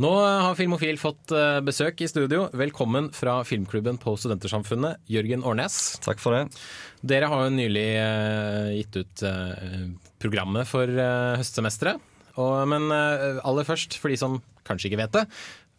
Nå 0.00 0.14
har 0.16 0.56
Filmofil 0.56 0.96
fått 1.00 1.36
eh, 1.36 1.60
besøk 1.64 2.00
i 2.00 2.08
studio. 2.08 2.46
Velkommen 2.56 3.10
fra 3.16 3.38
filmklubben 3.48 4.00
på 4.00 4.16
Studentersamfunnet, 4.16 5.04
Jørgen 5.12 5.44
Årnes. 5.44 5.78
Takk 6.04 6.24
for 6.24 6.36
det. 6.36 6.58
Dere 7.04 7.28
har 7.32 7.44
jo 7.44 7.54
nylig 7.60 7.86
eh, 8.00 8.72
gitt 8.80 9.00
ut 9.02 9.24
eh, 9.28 9.86
programmet 10.20 10.68
for 10.68 10.88
høstsemesteret. 10.88 12.12
Men 12.36 12.90
aller 12.92 13.64
først, 13.64 13.96
for 13.96 14.12
de 14.12 14.18
som 14.20 14.40
kanskje 14.68 14.90
ikke 14.90 15.04
vet 15.04 15.14
det. 15.16 15.28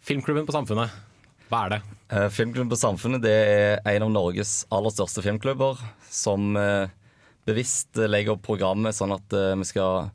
Filmklubben 0.06 0.46
på 0.48 0.56
Samfunnet, 0.56 0.94
hva 1.50 1.68
er 1.68 1.76
det? 1.78 1.97
Eh, 2.10 2.30
Filmklubben 2.30 2.70
på 2.70 2.80
Samfunnet 2.80 3.24
det 3.24 3.36
er 3.36 3.82
en 3.98 4.06
av 4.06 4.14
Norges 4.14 4.62
aller 4.72 4.94
største 4.96 5.24
filmklubber 5.26 5.80
som 6.08 6.56
eh, 6.56 6.88
bevisst 7.48 8.00
legger 8.00 8.38
opp 8.38 8.46
programmet 8.48 8.96
sånn 8.96 9.12
at 9.16 9.36
eh, 9.36 9.56
vi 9.60 9.68
skal 9.68 10.08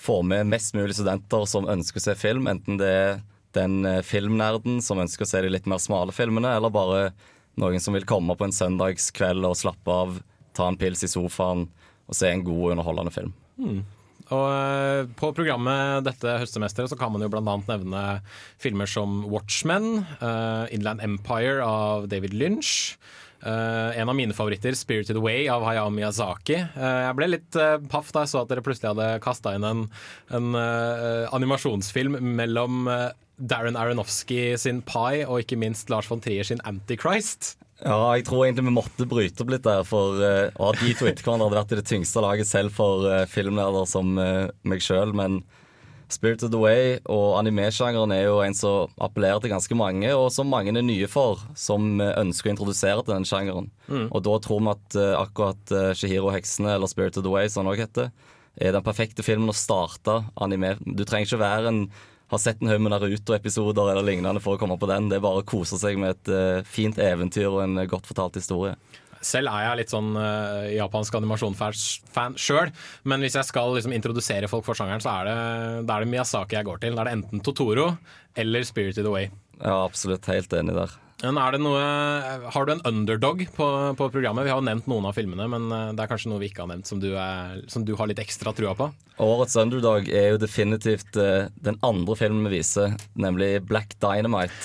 få 0.00 0.20
med 0.24 0.50
mest 0.52 0.76
mulig 0.76 0.98
studenter 0.98 1.46
som 1.48 1.68
ønsker 1.68 2.00
å 2.00 2.04
se 2.04 2.16
film, 2.16 2.48
enten 2.48 2.80
det 2.80 2.88
er 2.88 3.20
den 3.56 3.82
filmnerden 4.06 4.78
som 4.84 5.00
ønsker 5.02 5.26
å 5.26 5.28
se 5.28 5.40
de 5.42 5.50
litt 5.50 5.66
mer 5.68 5.80
smale 5.82 6.14
filmene, 6.14 6.52
eller 6.54 6.72
bare 6.72 7.00
noen 7.60 7.82
som 7.82 7.96
vil 7.96 8.06
komme 8.08 8.36
på 8.38 8.46
en 8.46 8.54
søndagskveld 8.54 9.44
og 9.44 9.58
slappe 9.58 9.92
av, 9.92 10.20
ta 10.56 10.68
en 10.70 10.78
pils 10.80 11.02
i 11.04 11.10
sofaen 11.10 11.66
og 12.06 12.16
se 12.16 12.30
en 12.30 12.44
god, 12.46 12.76
underholdende 12.76 13.12
film. 13.12 13.34
Hmm. 13.60 13.82
Og 14.30 14.46
eh, 14.48 15.08
På 15.18 15.32
programmet 15.36 16.04
dette 16.06 16.36
høstsemesteret 16.42 16.92
så 16.92 16.98
kan 16.98 17.12
man 17.14 17.24
jo 17.24 17.30
bl.a. 17.32 17.56
nevne 17.68 18.04
filmer 18.62 18.90
som 18.90 19.24
Watchmen, 19.30 20.04
uh, 20.20 20.66
Inland 20.74 21.02
Empire 21.04 21.64
av 21.66 22.06
David 22.12 22.36
Lynch. 22.36 22.94
Uh, 23.40 23.96
en 23.96 24.08
av 24.08 24.14
mine 24.14 24.36
favoritter, 24.36 24.76
'Spirited 24.76 25.16
Away' 25.16 25.48
av 25.48 25.64
Hayao 25.64 25.88
Miyazaki. 25.94 26.58
Uh, 26.76 27.08
jeg 27.08 27.16
ble 27.16 27.30
litt 27.30 27.56
uh, 27.56 27.78
paff 27.88 28.12
da 28.12 28.26
jeg 28.26 28.34
så 28.34 28.42
at 28.42 28.52
dere 28.52 28.64
plutselig 28.64 28.92
hadde 28.92 29.22
kasta 29.24 29.54
inn 29.56 29.64
en, 29.64 29.86
en 30.36 30.50
animasjonsfilm 31.32 32.18
mellom 32.36 32.84
Darren 33.40 33.78
Aronofsky 33.80 34.58
sin 34.60 34.82
Pie 34.84 35.24
og 35.24 35.40
ikke 35.40 35.58
minst 35.60 35.88
Lars 35.92 36.10
von 36.10 36.20
Trier 36.20 36.44
sin 36.44 36.60
Antichrist. 36.68 37.54
Ja, 37.80 38.10
jeg 38.18 38.26
tror 38.28 38.44
egentlig 38.44 38.66
vi 38.66 38.74
måtte 38.76 39.06
bryte 39.08 39.44
opp 39.44 39.52
litt 39.54 39.64
der, 39.64 39.86
for 39.88 40.20
uh, 40.20 40.50
å 40.52 40.68
ha 40.68 40.74
de 40.76 40.92
to 40.96 41.08
etter 41.08 41.24
hverandre 41.24 41.48
hadde 41.48 41.60
vært 41.62 41.72
i 41.72 41.80
det 41.80 41.88
tyngste 41.88 42.22
laget 42.24 42.48
selv 42.48 42.74
for 42.76 43.06
uh, 43.08 43.24
filmnerder 43.30 43.88
som 43.88 44.18
uh, 44.20 44.50
meg 44.68 44.84
sjøl. 44.84 45.14
Men 45.16 45.40
Spirit 46.10 46.42
of 46.42 46.50
the 46.52 46.60
Way 46.60 46.98
og 47.08 47.38
animesjangeren 47.38 48.12
er 48.12 48.24
jo 48.26 48.40
en 48.44 48.56
som 48.56 48.90
appellerer 49.00 49.40
til 49.40 49.54
ganske 49.54 49.78
mange, 49.78 50.10
og 50.12 50.28
som 50.34 50.50
mange 50.50 50.74
er 50.74 50.84
nye 50.84 51.08
for, 51.08 51.40
som 51.54 52.02
ønsker 52.02 52.50
å 52.50 52.54
introdusere 52.56 53.04
til 53.06 53.14
den 53.14 53.28
sjangeren. 53.28 53.70
Mm. 53.86 54.08
Og 54.10 54.18
da 54.26 54.36
tror 54.42 54.60
vi 54.60 54.74
at 54.74 54.98
uh, 54.98 55.14
akkurat 55.22 55.74
uh, 55.76 55.92
Shihiro 55.96 56.34
Heksene, 56.34 56.74
eller 56.74 56.90
Spirit 56.90 57.16
of 57.16 57.24
the 57.24 57.32
Way, 57.32 57.48
som 57.48 57.64
den 57.64 57.72
også 57.72 57.86
heter, 57.86 58.12
er 58.60 58.76
den 58.76 58.84
perfekte 58.84 59.24
filmen 59.24 59.52
å 59.52 59.56
starte 59.56 60.20
anime. 60.42 60.74
Du 60.84 61.06
trenger 61.06 61.30
ikke 61.30 61.44
være 61.46 61.70
en 61.70 61.84
har 62.30 62.38
sett 62.38 62.62
en 62.62 62.70
haug 62.70 62.80
med 62.82 62.94
Naruto-episoder 62.94 63.90
eller 63.92 64.06
lignende 64.06 64.42
for 64.42 64.56
å 64.56 64.60
komme 64.60 64.78
på 64.78 64.88
den. 64.90 65.08
Det 65.10 65.18
er 65.18 65.24
bare 65.24 65.42
å 65.42 65.46
kose 65.46 65.78
seg 65.80 65.98
med 66.00 66.14
et 66.14 66.32
uh, 66.32 66.66
fint 66.68 66.98
eventyr 67.02 67.48
og 67.50 67.64
en 67.64 67.82
uh, 67.82 67.88
godt 67.90 68.06
fortalt 68.10 68.38
historie. 68.38 68.76
Selv 69.20 69.52
er 69.52 69.66
jeg 69.66 69.80
litt 69.82 69.92
sånn 69.92 70.14
uh, 70.16 70.70
japansk 70.72 71.18
animasjonsfan 71.18 72.38
sjøl, 72.40 72.70
men 73.10 73.26
hvis 73.26 73.36
jeg 73.36 73.50
skal 73.50 73.74
liksom, 73.76 73.92
introdusere 73.96 74.48
folk 74.48 74.64
for 74.64 74.78
sjangeren, 74.78 75.02
så 75.04 75.12
er 75.18 75.28
det, 75.28 75.36
det, 75.84 75.92
er 75.92 76.06
det 76.06 76.12
Miyazaki 76.14 76.56
jeg 76.56 76.68
går 76.70 76.80
til. 76.86 76.96
Da 76.96 77.04
er 77.04 77.10
det 77.10 77.18
enten 77.18 77.44
Totoro 77.44 77.90
eller 78.38 78.64
Spirited 78.64 79.10
Away. 79.10 79.28
Ja, 79.60 79.82
absolutt. 79.82 80.30
Helt 80.30 80.54
enig 80.56 80.78
der. 80.78 80.94
Noe, 81.20 81.80
har 82.48 82.64
du 82.64 82.72
en 82.72 82.80
underdog 82.88 83.42
på, 83.52 83.66
på, 83.98 84.06
programmet? 84.08 84.46
Vi 84.46 84.52
har 84.52 84.60
jo 84.60 84.64
nevnt 84.64 84.86
noen 84.88 85.08
av 85.10 85.16
filmene, 85.18 85.44
men 85.52 85.66
eh, 85.68 85.90
det 85.92 86.04
er 86.04 86.08
kanskje 86.08 86.30
noe 86.32 86.40
vi 86.40 86.48
ikke 86.48 86.64
har 86.64 86.70
nevnt 86.70 86.88
som 86.88 87.00
du, 87.02 87.10
er, 87.12 87.60
som 87.68 87.84
du 87.84 87.92
har 87.98 88.08
litt 88.08 88.22
ekstra 88.22 88.54
trua 88.56 88.72
på? 88.78 88.88
Årets 89.20 89.58
underdog 89.60 90.08
er 90.08 90.30
jo 90.32 90.40
definitivt 90.40 91.18
uh, 91.20 91.50
den 91.60 91.76
andre 91.84 92.16
filmen 92.16 92.48
vi 92.48 92.56
viser, 92.62 92.94
nemlig 93.20 93.58
Black 93.68 93.98
Dynamite. 94.00 94.56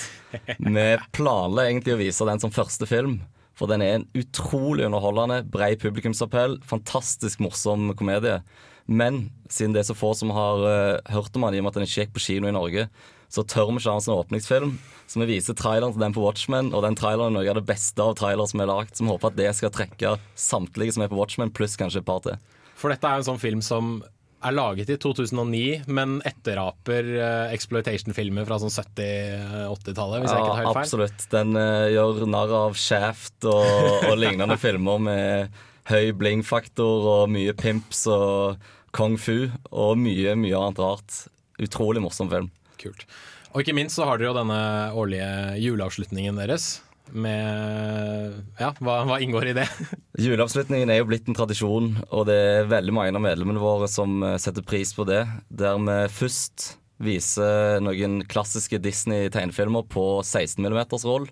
Vi 0.56 0.86
planla 1.16 1.66
egentlig 1.66 1.92
å 1.92 2.00
vise 2.00 2.28
den 2.28 2.40
som 2.40 2.54
første 2.54 2.88
film, 2.88 3.18
for 3.56 3.68
den 3.68 3.84
er 3.84 3.98
en 3.98 4.08
utrolig 4.16 4.86
underholdende, 4.88 5.42
brei 5.52 5.74
publikumsappell, 5.80 6.56
fantastisk 6.64 7.44
morsom 7.44 7.90
komedie. 8.00 8.40
Men 8.86 9.26
siden 9.52 9.74
det 9.74 9.82
er 9.82 9.90
så 9.90 9.98
få 9.98 10.14
som 10.16 10.32
har 10.32 10.64
eh, 10.70 11.12
hørt 11.12 11.36
om 11.36 11.46
den, 11.46 11.58
i 11.58 11.60
og 11.60 11.66
med 11.66 11.72
at 11.74 11.78
den 11.80 11.88
ikke 11.88 12.04
gikk 12.04 12.16
på 12.16 12.24
kino 12.30 12.48
i 12.48 12.54
Norge, 12.54 12.86
så 13.32 13.44
tør 13.44 13.70
vi 13.70 13.80
ikke 13.80 13.92
ha 13.92 14.00
en 14.00 14.06
sånn 14.06 14.20
åpningsfilm. 14.22 14.76
Så 15.06 15.22
vi 15.22 15.28
viser 15.30 15.54
traileren 15.58 15.94
til 15.94 16.02
den 16.02 16.14
på 16.16 16.24
Watchmen, 16.24 16.72
og 16.74 16.82
den 16.82 16.98
traileren 16.98 17.34
er 17.34 17.38
noe 17.38 17.52
av 17.52 17.60
det 17.60 17.68
beste 17.68 18.02
av 18.02 18.16
trailere 18.18 18.50
som 18.50 18.62
er 18.62 18.70
lagd. 18.70 18.96
Så 18.96 19.06
vi 19.06 19.12
håper 19.12 19.30
at 19.30 19.38
det 19.38 19.52
skal 19.58 19.72
trekke 19.74 20.16
samtlige 20.38 20.96
som 20.96 21.06
er 21.06 21.12
på 21.12 21.18
Watchmen, 21.18 21.54
pluss 21.54 21.78
kanskje 21.78 22.02
et 22.02 22.08
par 22.08 22.24
til. 22.26 22.38
For 22.76 22.92
dette 22.92 23.08
er 23.08 23.20
en 23.22 23.28
sånn 23.30 23.40
film 23.42 23.62
som 23.64 23.98
er 24.46 24.54
laget 24.54 24.90
i 24.92 24.96
2009, 25.00 25.86
men 25.96 26.18
etteraper 26.28 27.08
uh, 27.16 27.54
exploitation-filmer 27.54 28.46
fra 28.46 28.58
sånn 28.62 28.74
70-80-tallet, 28.74 30.22
hvis 30.22 30.34
jeg 30.34 30.42
ikke 30.42 30.50
tar 30.50 30.60
helt 30.60 30.68
feil. 30.68 30.82
absolutt. 30.82 31.24
Den 31.32 31.56
uh, 31.58 31.86
gjør 31.92 32.26
narr 32.30 32.52
av 32.60 32.76
Shaft 32.78 33.48
og, 33.48 34.10
og 34.10 34.18
lignende 34.20 34.58
filmer 34.64 35.00
med 35.02 35.56
høy 35.90 36.12
bling-faktor 36.18 37.08
og 37.14 37.32
mye 37.32 37.54
pimps 37.56 38.04
og 38.10 38.62
kung 38.96 39.16
fu 39.20 39.48
og 39.70 39.96
mye, 40.00 40.34
mye 40.38 40.60
annet 40.60 40.82
rart. 40.82 41.24
Utrolig 41.62 42.02
morsom 42.04 42.30
film. 42.32 42.50
Kult. 42.80 43.06
Og 43.54 43.62
ikke 43.62 43.76
minst 43.76 43.96
så 43.96 44.04
har 44.08 44.18
dere 44.18 44.30
jo 44.30 44.36
denne 44.36 44.60
årlige 44.96 45.30
juleavslutningen 45.62 46.38
deres. 46.42 46.76
Med 47.14 48.34
Ja, 48.58 48.72
hva, 48.82 48.98
hva 49.06 49.20
inngår 49.22 49.52
i 49.52 49.54
det? 49.60 49.66
Juleavslutningen 50.26 50.90
er 50.90 51.00
jo 51.00 51.06
blitt 51.08 51.28
en 51.30 51.38
tradisjon, 51.38 51.92
og 52.10 52.26
det 52.28 52.36
er 52.36 52.70
veldig 52.72 52.94
mange 52.96 53.14
av 53.14 53.22
medlemmene 53.22 53.62
våre 53.62 53.86
som 53.90 54.18
eh, 54.26 54.40
setter 54.42 54.66
pris 54.66 54.90
på 54.96 55.06
det. 55.08 55.22
Der 55.48 55.78
vi 55.78 55.98
først 56.12 56.72
viser 57.02 57.78
noen 57.84 58.22
klassiske 58.28 58.80
Disney-tegnefilmer 58.82 59.86
på 59.92 60.06
16 60.24 60.64
mm-roll. 60.64 61.28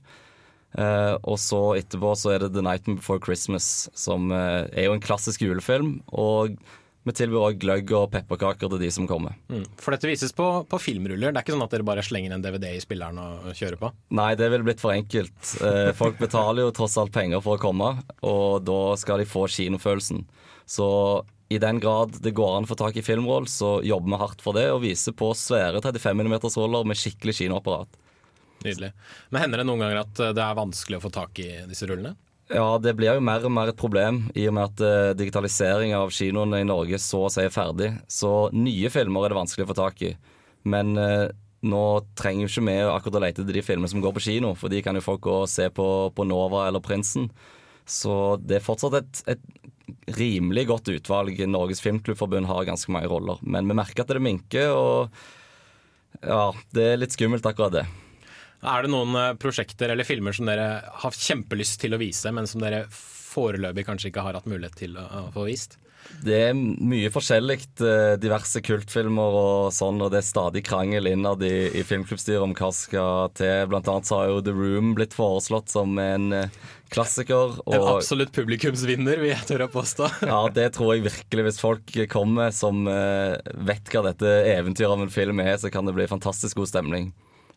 Uh, 0.75 1.15
og 1.23 1.39
så 1.39 1.61
etterpå 1.79 2.17
så 2.19 2.33
er 2.35 2.43
det 2.43 2.55
The 2.57 2.65
Night 2.65 2.89
Before 2.89 3.23
Christmas, 3.23 3.89
som 3.95 4.33
uh, 4.35 4.67
er 4.75 4.89
jo 4.89 4.97
en 4.97 5.03
klassisk 5.03 5.45
julefilm. 5.45 6.01
Og 6.11 6.57
vi 7.05 7.13
tilbyr 7.13 7.43
òg 7.51 7.59
gløgg 7.61 7.91
og 7.97 8.07
pepperkaker 8.15 8.71
til 8.73 8.81
de 8.81 8.89
som 8.95 9.09
kommer. 9.09 9.37
Mm. 9.53 9.67
For 9.81 9.93
dette 9.93 10.09
vises 10.09 10.33
på, 10.37 10.47
på, 10.71 10.81
filmruller. 10.81 11.35
Det 11.35 11.41
er 11.41 11.45
ikke 11.45 11.55
sånn 11.55 11.67
at 11.67 11.75
dere 11.77 11.87
bare 11.87 12.05
slenger 12.05 12.33
en 12.37 12.45
DVD 12.45 12.71
i 12.73 12.81
spilleren 12.83 13.21
og, 13.21 13.51
kjører 13.57 13.81
på? 13.81 13.91
Nei, 14.17 14.31
det 14.41 14.49
ville 14.53 14.67
blitt 14.67 14.81
for 14.81 14.95
enkelt. 14.95 15.37
Eh, 15.61 15.93
folk 15.97 16.17
betaler 16.21 16.65
jo 16.65 16.75
tross 16.77 16.97
alt 17.01 17.13
penger 17.15 17.45
for 17.45 17.59
å 17.59 17.63
komme, 17.63 17.91
og 18.25 18.65
da 18.65 18.81
skal 19.01 19.21
de 19.21 19.29
få 19.29 19.45
kinofølelsen. 19.53 20.25
Så 20.65 20.89
i 21.53 21.61
den 21.61 21.81
grad 21.83 22.17
det 22.25 22.33
går 22.37 22.57
an 22.57 22.65
å 22.65 22.73
få 22.73 22.79
tak 22.81 22.97
i 22.97 23.05
filmroll, 23.05 23.51
så 23.53 23.77
jobber 23.85 24.15
vi 24.15 24.23
hardt 24.25 24.45
for 24.45 24.57
det 24.57 24.71
og 24.73 24.83
viser 24.87 25.13
på 25.17 25.29
svære 25.37 25.85
35 25.85 26.25
mm-roller 26.25 26.89
med 26.89 26.99
skikkelig 26.99 27.37
kinoapparat. 27.43 28.01
Nydelig. 28.65 28.95
Men 29.29 29.45
Hender 29.45 29.61
det 29.61 29.69
noen 29.69 29.85
ganger 29.85 30.07
at 30.07 30.23
det 30.33 30.41
er 30.41 30.57
vanskelig 30.57 30.99
å 30.99 31.05
få 31.05 31.13
tak 31.13 31.45
i 31.45 31.51
disse 31.69 31.85
rullene? 31.91 32.15
Ja, 32.55 32.79
det 32.79 32.93
blir 32.95 33.17
jo 33.17 33.23
mer 33.25 33.43
og 33.43 33.51
mer 33.51 33.73
et 33.73 33.79
problem 33.79 34.29
i 34.39 34.45
og 34.47 34.55
med 34.55 34.69
at 34.69 34.83
uh, 34.85 35.15
digitalisering 35.19 35.95
av 35.97 36.13
kinoene 36.15 36.61
i 36.63 36.67
Norge 36.69 37.01
så 37.03 37.25
å 37.27 37.33
si 37.33 37.43
er 37.43 37.51
ferdig. 37.55 37.91
Så 38.07 38.31
nye 38.55 38.91
filmer 38.95 39.27
er 39.27 39.35
det 39.35 39.41
vanskelig 39.41 39.67
å 39.67 39.71
få 39.73 39.77
tak 39.81 40.05
i. 40.07 40.13
Men 40.71 40.95
uh, 40.95 41.27
nå 41.67 41.83
trenger 42.19 42.45
jo 42.45 42.53
ikke 42.53 42.67
vi 42.69 42.77
akkurat 42.85 43.19
å 43.19 43.25
lete 43.25 43.43
etter 43.43 43.59
de 43.59 43.65
filmene 43.67 43.91
som 43.91 44.05
går 44.05 44.15
på 44.15 44.23
kino, 44.29 44.53
for 44.59 44.71
de 44.71 44.85
kan 44.87 44.95
jo 44.95 45.03
folk 45.03 45.25
gå 45.27 45.37
og 45.43 45.51
se 45.51 45.67
på, 45.75 45.89
på 46.15 46.29
Nova 46.31 46.69
eller 46.69 46.85
Prinsen. 46.85 47.27
Så 47.91 48.37
det 48.39 48.61
er 48.61 48.65
fortsatt 48.65 49.01
et, 49.01 49.25
et 49.35 50.15
rimelig 50.15 50.69
godt 50.71 50.93
utvalg. 50.95 51.43
Norges 51.51 51.83
Filmklubbforbund 51.83 52.47
har 52.49 52.71
ganske 52.71 52.95
mange 52.95 53.11
roller. 53.11 53.43
Men 53.43 53.67
vi 53.67 53.81
merker 53.83 54.05
at 54.05 54.15
det 54.15 54.23
minker, 54.23 54.71
og 54.79 56.23
ja, 56.23 56.53
det 56.77 56.87
er 56.93 57.03
litt 57.03 57.19
skummelt 57.19 57.51
akkurat 57.51 57.81
det. 57.81 57.87
Er 58.65 58.85
det 58.85 58.93
noen 58.93 59.17
eh, 59.21 59.33
prosjekter 59.41 59.93
eller 59.93 60.09
filmer 60.09 60.37
som 60.37 60.49
dere 60.49 60.69
har 61.05 61.17
kjempelyst 61.17 61.83
til 61.85 61.97
å 61.97 62.01
vise, 62.01 62.33
men 62.33 62.49
som 62.49 62.65
dere 62.65 62.87
foreløpig 62.89 63.85
kanskje 63.87 64.13
ikke 64.13 64.25
har 64.25 64.39
hatt 64.39 64.51
mulighet 64.51 64.79
til 64.79 65.01
å 65.01 65.27
få 65.35 65.49
vist? 65.51 65.79
Det 66.25 66.37
er 66.51 66.53
mye 66.55 67.09
forskjellig. 67.13 67.59
eh, 67.85 68.15
Diverse 68.21 68.61
kultfilmer 68.65 69.37
og 69.41 69.73
sånn, 69.75 70.01
og 70.05 70.13
det 70.13 70.21
er 70.21 70.27
stadig 70.27 70.65
krangel 70.67 71.09
innad 71.11 71.43
i, 71.45 71.69
i 71.77 71.85
filmklubbstyret 71.85 72.45
om 72.45 72.55
hva 72.57 72.71
skal 72.77 73.33
til. 73.37 73.67
Blant 73.73 73.89
annet 73.91 74.09
så 74.09 74.21
har 74.21 74.31
jo 74.33 74.45
The 74.45 74.55
Room 74.57 74.95
blitt 74.97 75.17
foreslått 75.17 75.73
som 75.73 75.99
en 76.01 76.31
eh, 76.37 76.57
klassiker. 76.93 77.59
Og, 77.65 77.75
en 77.75 77.89
absolutt 77.97 78.33
publikumsvinner, 78.37 79.21
vil 79.21 79.33
jeg 79.33 79.49
tørre 79.49 79.69
å 79.69 79.75
påstå. 79.75 80.09
ja, 80.33 80.41
det 80.57 80.71
tror 80.77 80.95
jeg 80.95 81.09
virkelig. 81.09 81.49
Hvis 81.51 81.61
folk 81.65 81.95
kommer 82.13 82.53
som 82.55 82.85
vet 82.85 83.93
hva 83.93 84.07
dette 84.09 84.39
eventyret 84.55 84.93
av 84.93 85.05
en 85.05 85.13
film 85.13 85.41
er, 85.45 85.57
så 85.61 85.73
kan 85.73 85.89
det 85.89 85.97
bli 85.97 86.09
fantastisk 86.09 86.61
god 86.63 86.73
stemning. 86.73 87.13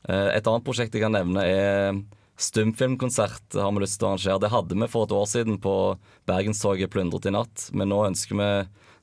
Eh, 0.07 0.29
et 0.37 0.47
annet 0.47 0.65
prosjekt 0.65 0.95
jeg 0.95 1.03
kan 1.03 1.15
nevne, 1.15 1.43
er 1.43 1.99
stumfilmkonsert 2.37 3.57
har 3.57 3.71
vi 3.73 3.83
lyst 3.83 3.99
til 3.99 4.07
å 4.07 4.11
arrangere. 4.13 4.41
Det 4.43 4.53
hadde 4.53 4.77
vi 4.77 4.89
for 4.91 5.07
et 5.07 5.15
år 5.17 5.29
siden 5.29 5.57
på 5.61 5.73
Bergenstoget 6.29 6.91
plyndret 6.93 7.27
i 7.27 7.33
natt. 7.33 7.69
Men 7.73 7.91
nå 7.91 8.03
ønsker 8.07 8.37
vi 8.37 8.49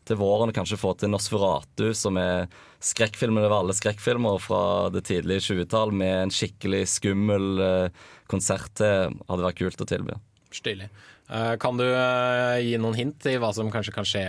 til 0.09 0.21
våren 0.21 0.53
kanskje 0.55 0.79
få 0.79 0.93
til 1.01 1.11
Nosferatu, 1.13 1.89
som 1.97 2.19
er 2.21 2.47
skrekkfilmen 2.85 3.41
over 3.41 3.57
alle 3.57 3.77
skrekkfilmer 3.77 4.37
fra 4.43 4.61
det 4.93 5.07
tidlige 5.09 5.49
20-tall, 5.49 5.95
med 5.97 6.27
en 6.27 6.35
skikkelig 6.35 6.85
skummel 6.93 7.65
eh, 7.65 8.05
konsert 8.31 8.71
til. 8.79 9.19
Hadde 9.29 9.49
vært 9.49 9.61
kult 9.61 9.83
å 9.83 9.89
tilby. 9.89 10.21
Stilig. 10.55 10.89
Eh, 11.33 11.55
kan 11.61 11.81
du 11.81 11.89
gi 11.89 12.79
noen 12.79 13.01
hint 13.01 13.27
i 13.27 13.39
hva 13.43 13.51
som 13.57 13.73
kanskje 13.73 13.97
kan 13.97 14.09
skje 14.09 14.25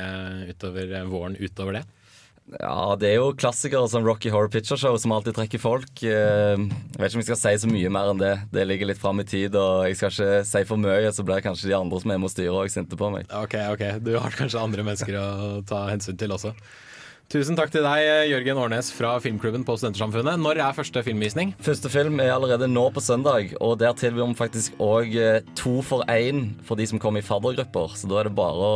utover 0.50 0.98
våren 1.12 1.38
utover 1.38 1.80
det? 1.80 1.86
Ja, 2.54 2.94
det 3.02 3.10
er 3.10 3.16
jo 3.18 3.32
klassikere 3.34 3.88
som 3.90 4.06
Rocky 4.06 4.30
Horror 4.30 4.52
Picture 4.54 4.78
Show 4.78 4.94
som 5.02 5.14
alltid 5.16 5.34
trekker 5.38 5.62
folk. 5.62 5.90
Eh, 6.06 6.54
jeg 6.54 7.00
vet 7.02 7.10
ikke 7.10 7.18
om 7.18 7.24
jeg 7.24 7.30
skal 7.32 7.40
si 7.42 7.54
så 7.64 7.70
mye 7.72 7.92
mer 7.94 8.12
enn 8.12 8.22
det. 8.22 8.34
Det 8.54 8.66
ligger 8.70 8.92
litt 8.92 9.02
fram 9.02 9.24
i 9.24 9.26
tid, 9.26 9.58
og 9.58 9.88
jeg 9.90 9.98
skal 9.98 10.14
ikke 10.14 10.44
si 10.52 10.62
for 10.70 10.82
mye, 10.82 11.10
så 11.16 11.26
blir 11.26 11.42
kanskje 11.46 11.72
de 11.72 11.78
andre 11.80 12.02
som 12.04 12.14
er 12.14 12.22
med 12.22 12.30
og 12.30 12.36
styrer, 12.36 12.70
sinte 12.70 13.00
på 13.00 13.10
meg. 13.16 13.26
Ok, 13.34 13.58
ok. 13.74 13.86
Du 14.06 14.14
har 14.22 14.38
kanskje 14.38 14.62
andre 14.62 14.86
mennesker 14.86 15.18
å 15.18 15.28
ta 15.66 15.88
hensyn 15.90 16.22
til 16.22 16.38
også. 16.38 16.54
Tusen 17.26 17.58
takk 17.58 17.72
til 17.74 17.82
deg, 17.82 18.30
Jørgen 18.30 18.60
Årnes 18.62 18.92
fra 18.94 19.16
Filmklubben 19.18 19.64
på 19.66 19.74
Studentersamfunnet. 19.80 20.38
Når 20.38 20.60
er 20.62 20.76
første 20.78 21.02
filmvisning? 21.08 21.56
Første 21.66 21.90
film 21.90 22.20
er 22.22 22.36
allerede 22.36 22.68
nå 22.70 22.84
på 22.94 23.02
søndag, 23.02 23.56
og 23.58 23.80
der 23.82 23.96
tilbyr 23.98 24.30
vi 24.30 24.38
faktisk 24.38 24.78
òg 24.78 25.16
eh, 25.18 25.40
to 25.58 25.80
for 25.82 26.06
én 26.06 26.52
for 26.68 26.78
de 26.78 26.86
som 26.86 27.02
kommer 27.02 27.24
i 27.24 27.26
faddergrupper. 27.26 27.96
Så 27.98 28.10
da 28.12 28.20
er 28.22 28.30
det 28.30 28.36
bare 28.38 28.68
å 28.70 28.76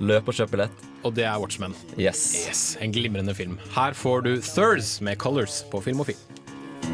løpe 0.00 0.32
og 0.32 0.38
kjøpe 0.38 0.56
billett. 0.56 0.86
Og 1.04 1.12
det 1.12 1.26
er 1.28 1.36
Watchmen. 1.36 1.76
Yes. 2.00 2.24
yes. 2.48 2.62
En 2.80 2.94
glimrende 2.94 3.36
film. 3.36 3.58
Her 3.76 3.92
får 3.92 4.24
du 4.24 4.32
Thurs 4.40 4.96
med 5.04 5.20
Colors 5.20 5.60
på 5.68 5.82
Film 5.84 6.00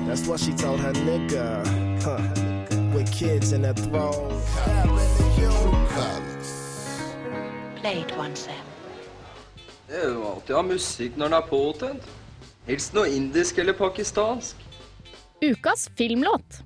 That's 0.07 0.27
what 0.27 0.41
she 0.41 0.53
told 0.53 0.81
her 0.81 0.93
nigga. 1.07 1.63
Huh. 2.03 2.19
With 2.95 3.13
kids 3.13 3.53
in 3.53 3.65
a 3.65 3.75
throne. 3.75 4.43
Play 7.77 8.01
it 8.01 8.17
once, 8.19 8.41
Sam. 8.41 8.80
Det 9.91 9.99
er 9.99 10.13
jo 10.13 10.21
alltid 10.23 10.55
ha 10.55 10.61
musikk 10.63 11.17
når 11.19 11.33
den 11.33 11.35
er 11.35 11.47
påtent. 11.51 12.05
Helst 12.69 12.93
noe 12.95 13.11
indisk 13.11 13.57
eller 13.59 13.75
pakistansk. 13.75 14.61
Ukas 15.43 15.89
filmlåt. 15.99 16.61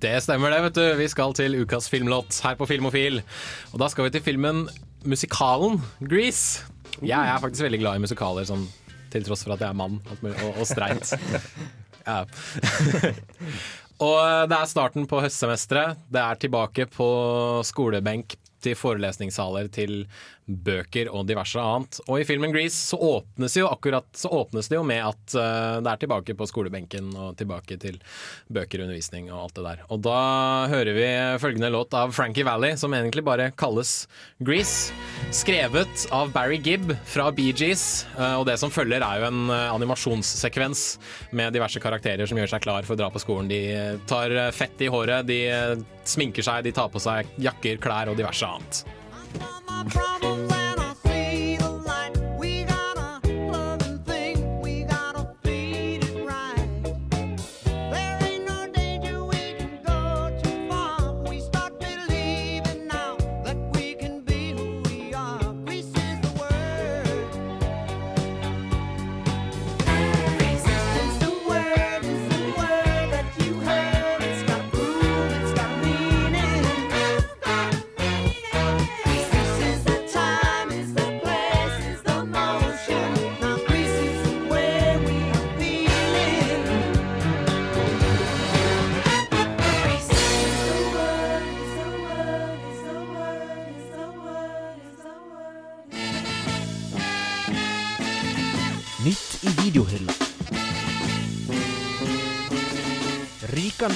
Det 0.00 0.14
stemmer 0.24 0.54
det, 0.54 0.62
vet 0.64 0.78
du. 0.78 0.84
Vi 1.02 1.08
skal 1.12 1.34
til 1.36 1.58
ukas 1.60 1.90
filmlåt 1.92 2.38
her 2.46 2.56
på 2.56 2.64
Filmofil. 2.70 3.20
Og 3.74 3.82
da 3.82 3.90
skal 3.92 4.08
vi 4.08 4.14
til 4.14 4.24
filmen 4.24 4.62
musikalen 5.04 5.82
Grease. 6.00 6.64
Jeg 7.04 7.20
er 7.20 7.44
faktisk 7.44 7.66
veldig 7.66 7.82
glad 7.82 8.00
i 8.00 8.04
musikaler, 8.06 8.48
sånn, 8.48 8.64
til 9.12 9.28
tross 9.28 9.44
for 9.44 9.58
at 9.58 9.66
jeg 9.66 9.74
er 9.74 9.76
mann 9.76 10.00
og, 10.00 10.24
og 10.54 10.64
streit. 10.68 11.12
Ja. 12.00 12.22
og 14.08 14.20
det 14.48 14.56
er 14.56 14.68
starten 14.70 15.04
på 15.06 15.20
høstsemesteret. 15.20 16.00
Det 16.08 16.22
er 16.24 16.38
tilbake 16.40 16.86
på 16.88 17.10
skolebenk 17.68 18.38
til 18.64 18.76
forelesningssaler, 18.76 19.68
til 19.72 20.06
bøker 20.50 21.10
og 21.12 21.26
diverse 21.28 21.60
annet. 21.60 22.00
Og 22.08 22.20
i 22.20 22.26
filmen 22.28 22.52
Grease 22.54 22.76
så 22.76 22.98
åpnes, 22.98 23.56
jo 23.56 23.68
akkurat, 23.70 24.06
så 24.16 24.30
åpnes 24.34 24.70
det 24.70 24.78
jo 24.78 24.84
med 24.86 25.02
at 25.04 25.36
uh, 25.36 25.78
det 25.82 25.92
er 25.92 26.02
tilbake 26.02 26.36
på 26.36 26.48
skolebenken 26.50 27.12
og 27.14 27.36
tilbake 27.38 27.78
til 27.80 28.00
bøker 28.52 28.82
og 28.82 28.88
undervisning 28.88 29.30
og 29.30 29.44
alt 29.44 29.58
det 29.58 29.66
der. 29.68 29.84
Og 29.90 30.02
da 30.04 30.20
hører 30.72 30.96
vi 30.96 31.08
følgende 31.42 31.72
låt 31.72 31.94
av 31.96 32.14
Frankie 32.16 32.46
Valley, 32.46 32.76
som 32.80 32.94
egentlig 32.96 33.24
bare 33.26 33.50
kalles 33.58 34.04
Grease. 34.38 34.94
Skrevet 35.34 36.06
av 36.14 36.32
Barry 36.34 36.58
Gibb 36.64 36.94
fra 37.08 37.30
Bee 37.34 37.54
Gees, 37.56 38.06
uh, 38.18 38.40
og 38.40 38.46
det 38.50 38.58
som 38.60 38.72
følger 38.72 39.04
er 39.04 39.22
jo 39.22 39.30
en 39.30 39.42
uh, 39.52 39.70
animasjonssekvens 39.74 40.84
med 41.36 41.54
diverse 41.54 41.82
karakterer 41.82 42.28
som 42.28 42.40
gjør 42.40 42.54
seg 42.54 42.64
klar 42.66 42.86
for 42.86 42.96
å 42.96 43.02
dra 43.04 43.10
på 43.12 43.22
skolen. 43.22 43.50
De 43.50 43.60
tar 44.10 44.34
fett 44.56 44.82
i 44.82 44.90
håret, 44.90 45.26
de 45.28 45.40
sminker 46.08 46.44
seg, 46.44 46.64
de 46.66 46.74
tar 46.74 46.90
på 46.92 47.02
seg 47.02 47.28
jakker, 47.40 47.78
klær 47.82 48.10
og 48.12 48.18
diverse 48.18 48.46
annet. 48.46 50.09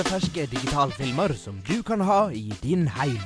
Ferske 0.06 0.46
digitalfilmer 0.50 1.32
som 1.38 1.60
du 1.66 1.82
kan 1.86 2.02
ha 2.04 2.28
i 2.32 2.52
din 2.62 2.86
heim. 2.96 3.20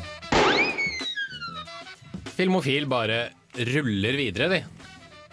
Filmofil 2.39 2.87
bare 2.91 3.29
ruller 3.73 4.19
videre, 4.19 4.49
de. 4.53 4.61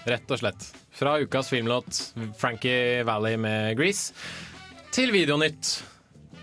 Rett 0.09 0.31
og 0.31 0.41
slett. 0.41 0.67
Fra 0.95 1.17
ukas 1.21 1.49
filmlåt 1.51 1.99
Frankie 2.39 3.03
Valley 3.05 3.37
med 3.37 3.75
Grease 3.77 4.13
til 4.95 5.11
Videonytt. 5.13 5.75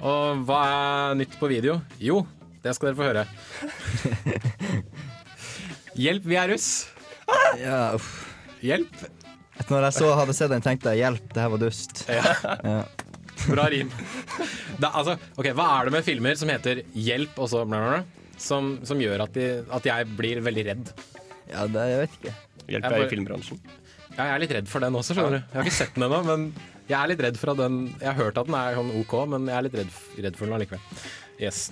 Og 0.03 0.43
hva 0.47 0.61
er 0.67 1.19
nytt 1.21 1.39
på 1.41 1.51
video? 1.51 1.79
Jo, 2.03 2.23
det 2.63 2.75
skal 2.77 2.93
dere 2.93 2.99
få 2.99 3.09
høre. 3.09 3.27
Hjelp, 6.03 6.27
vi 6.27 6.39
er 6.41 6.53
russ. 6.53 6.71
Ja, 7.61 7.93
uff. 7.97 8.11
Hjelp. 8.63 8.95
Etter 9.59 9.75
når 9.75 9.89
jeg 9.89 9.97
så, 9.99 10.11
hadde 10.17 10.35
sett 10.37 10.53
den, 10.53 10.65
tenkte 10.65 10.95
jeg 10.95 11.05
hjelp, 11.05 11.27
det 11.35 11.43
her 11.43 11.51
var 11.53 11.61
dust. 11.63 12.05
Ja. 12.11 12.37
Ja. 12.63 12.83
Bra 13.51 13.67
rim. 13.73 13.91
Det, 13.93 14.87
er- 14.87 14.97
altså, 14.99 15.17
okay, 15.37 15.53
Hva 15.57 15.67
er 15.81 15.89
det 15.89 15.95
med 15.97 16.05
filmer 16.07 16.39
som 16.39 16.51
heter 16.53 16.83
'hjelp' 16.95 17.39
og 17.39 17.49
så 17.51 17.63
som, 18.43 18.73
som 18.85 18.99
gjør 18.99 19.23
at, 19.27 19.33
de, 19.35 19.65
at 19.71 19.85
jeg 19.87 20.09
blir 20.19 20.41
veldig 20.43 20.65
redd? 20.67 20.93
Ja, 21.51 21.67
det 21.67 21.87
jeg 21.91 22.01
vet 22.03 22.19
ikke. 22.19 22.35
Hjelp 22.73 22.85
Jeg 22.91 23.07
i 23.07 23.09
filmbransjen. 23.13 23.61
Ja, 24.17 24.25
jeg 24.25 24.35
er 24.35 24.43
litt 24.45 24.55
redd 24.59 24.69
for 24.69 24.85
den 24.85 24.97
også, 24.99 25.15
skjønner 25.17 25.39
du. 25.39 25.41
Jeg 25.41 25.57
har 25.59 25.69
ikke 25.69 25.77
sett 25.79 25.95
den 25.97 26.05
ennå, 26.07 26.21
men 26.27 26.47
jeg 26.89 26.99
er 26.99 27.11
litt 27.13 27.23
redd 27.25 27.39
for 27.41 27.53
at 27.55 27.61
den 27.63 27.77
Jeg 28.01 28.09
har 28.11 28.19
hørt 28.19 28.39
at 28.41 28.49
den 28.51 28.57
er 28.59 28.77
sånn 28.77 28.93
OK, 29.01 29.15
men 29.33 29.47
jeg 29.49 29.57
er 29.57 29.67
litt 29.69 29.79
redd, 29.81 29.97
redd 30.27 30.37
for 30.39 30.49
den 30.49 30.57
allikevel. 30.59 31.01
Yes. 31.41 31.63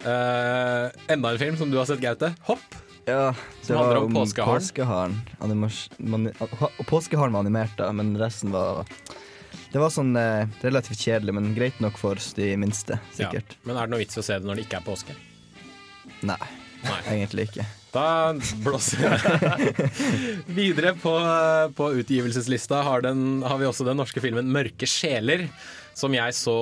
Uh, 0.00 0.88
enda 1.12 1.32
en 1.34 1.40
film 1.40 1.56
som 1.60 1.72
du 1.72 1.76
har 1.80 1.88
sett, 1.88 2.00
Gaute. 2.02 2.32
Hopp. 2.48 2.76
Ja, 3.08 3.32
Som 3.64 3.76
handler 3.80 4.04
om 4.04 4.14
påskeharen. 4.14 4.60
Påskeharen, 4.60 5.14
Animas- 5.40 5.88
mani- 5.98 6.34
påskeharen 6.86 7.32
var 7.32 7.40
animert, 7.40 7.72
da, 7.80 7.90
men 7.96 8.12
resten 8.20 8.52
var 8.52 8.84
Det 9.70 9.78
var 9.78 9.92
sånn 9.94 10.14
eh, 10.18 10.48
relativt 10.64 10.98
kjedelig, 10.98 11.34
men 11.36 11.52
greit 11.54 11.78
nok 11.82 11.98
for 12.00 12.18
de 12.36 12.48
minste, 12.58 12.98
sikkert. 13.14 13.54
Ja. 13.54 13.66
Men 13.68 13.76
er 13.78 13.86
det 13.86 13.94
noe 13.94 14.02
vits 14.02 14.18
i 14.18 14.22
å 14.22 14.26
se 14.26 14.38
det 14.40 14.48
når 14.48 14.58
det 14.58 14.64
ikke 14.66 14.80
er 14.80 14.86
påske? 14.86 15.14
Nei, 16.26 16.40
egentlig 17.12 17.46
ikke. 17.50 17.66
Da 17.90 18.32
blåser 18.62 19.02
jeg. 19.02 19.84
Videre 20.60 20.94
på, 20.98 21.12
på 21.78 21.90
utgivelseslista 22.02 22.82
har, 22.86 23.02
den, 23.06 23.42
har 23.46 23.58
vi 23.62 23.66
også 23.66 23.86
den 23.86 23.98
norske 23.98 24.22
filmen 24.22 24.50
'Mørke 24.50 24.86
sjeler', 24.90 25.48
som 25.94 26.14
jeg 26.14 26.34
så 26.38 26.56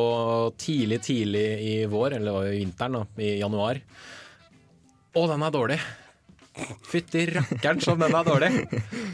tidlig, 0.61 1.03
tidlig 1.05 1.47
i 1.65 1.75
vår, 1.89 2.17
eller 2.17 2.29
det 2.31 2.37
var 2.37 2.47
jo 2.49 2.61
vinteren, 2.61 3.01
da, 3.01 3.25
i 3.25 3.33
januar. 3.43 3.81
Å, 5.17 5.27
den 5.33 5.45
er 5.45 5.55
dårlig! 5.55 5.81
Fytti 6.89 7.25
rakkeren 7.31 7.81
som 7.85 8.01
den 8.01 8.15
er 8.15 8.27
dårlig! 8.27 8.51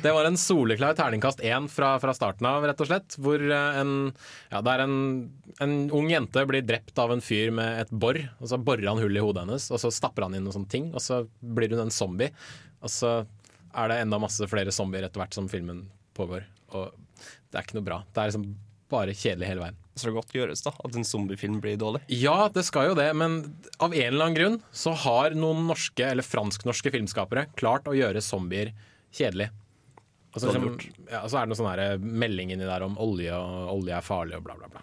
Det 0.04 0.12
var 0.14 0.28
en 0.28 0.38
soleklar 0.38 0.96
terningkast 0.98 1.42
én 1.44 1.66
fra, 1.72 1.94
fra 2.02 2.14
starten 2.16 2.46
av, 2.48 2.64
rett 2.68 2.82
og 2.84 2.88
slett. 2.90 3.16
Hvor 3.20 3.40
eh, 3.42 3.78
en, 3.80 3.94
ja, 4.52 4.60
der 4.64 4.84
en, 4.84 4.96
en 5.64 5.76
ung 5.94 6.10
jente 6.12 6.44
blir 6.48 6.64
drept 6.66 6.98
av 7.00 7.14
en 7.14 7.24
fyr 7.24 7.52
med 7.54 7.84
et 7.84 7.92
bor. 7.92 8.18
Og 8.40 8.50
så 8.50 8.60
borer 8.60 8.88
han 8.90 9.02
hull 9.02 9.16
i 9.16 9.24
hodet 9.24 9.44
hennes, 9.46 9.70
og 9.72 9.82
så 9.82 9.92
stapper 9.94 10.28
han 10.28 10.36
inn 10.38 10.46
noen 10.46 10.58
sånne 10.58 10.72
ting. 10.72 10.90
Og 10.94 11.02
så 11.04 11.24
blir 11.40 11.72
hun 11.74 11.86
en 11.86 11.94
zombie. 11.94 12.30
Og 12.84 12.92
så 12.92 13.16
er 13.74 13.90
det 13.90 14.02
enda 14.02 14.20
masse 14.22 14.46
flere 14.50 14.74
zombier 14.74 15.06
etter 15.06 15.22
hvert 15.22 15.36
som 15.36 15.50
filmen 15.50 15.86
pågår. 16.16 16.46
Og 16.74 16.92
det 17.24 17.58
er 17.58 17.66
ikke 17.66 17.80
noe 17.80 17.88
bra. 17.88 18.02
Det 18.12 18.22
er 18.22 18.30
liksom 18.30 18.50
bare 18.92 19.16
kjedelig 19.16 19.50
hele 19.50 19.66
veien. 19.66 19.83
Så 19.94 20.08
det 20.08 20.16
godt 20.16 20.32
gjøres 20.34 20.64
da 20.66 20.72
at 20.74 20.96
en 20.98 21.06
zombiefilm 21.06 21.60
blir 21.62 21.76
dårlig. 21.78 22.00
Ja, 22.10 22.48
det 22.50 22.64
skal 22.66 22.90
jo 22.90 22.96
det, 22.98 23.06
men 23.14 23.36
av 23.78 23.94
en 23.94 24.08
eller 24.08 24.26
annen 24.26 24.38
grunn 24.38 24.56
så 24.74 24.94
har 25.04 25.36
noen 25.38 25.68
norske 25.68 26.08
eller 26.08 26.26
fransk-norske 26.26 26.90
filmskapere 26.94 27.46
klart 27.58 27.86
å 27.86 27.94
gjøre 27.94 28.22
zombier 28.24 28.72
kjedelig. 29.14 29.52
Og 30.34 30.42
så, 30.42 30.50
liksom, 30.50 30.80
ja, 31.12 31.20
så 31.30 31.38
er 31.38 31.44
det 31.44 31.52
noen 31.52 31.60
sånne 31.60 31.76
her 31.78 32.02
melding 32.24 32.50
inni 32.56 32.66
der 32.66 32.82
om 32.82 32.98
olje, 32.98 33.30
og 33.38 33.70
olje 33.76 33.94
er 33.94 34.02
farlig 34.02 34.40
og 34.40 34.48
bla, 34.48 34.58
bla, 34.58 34.72
bla. 34.72 34.82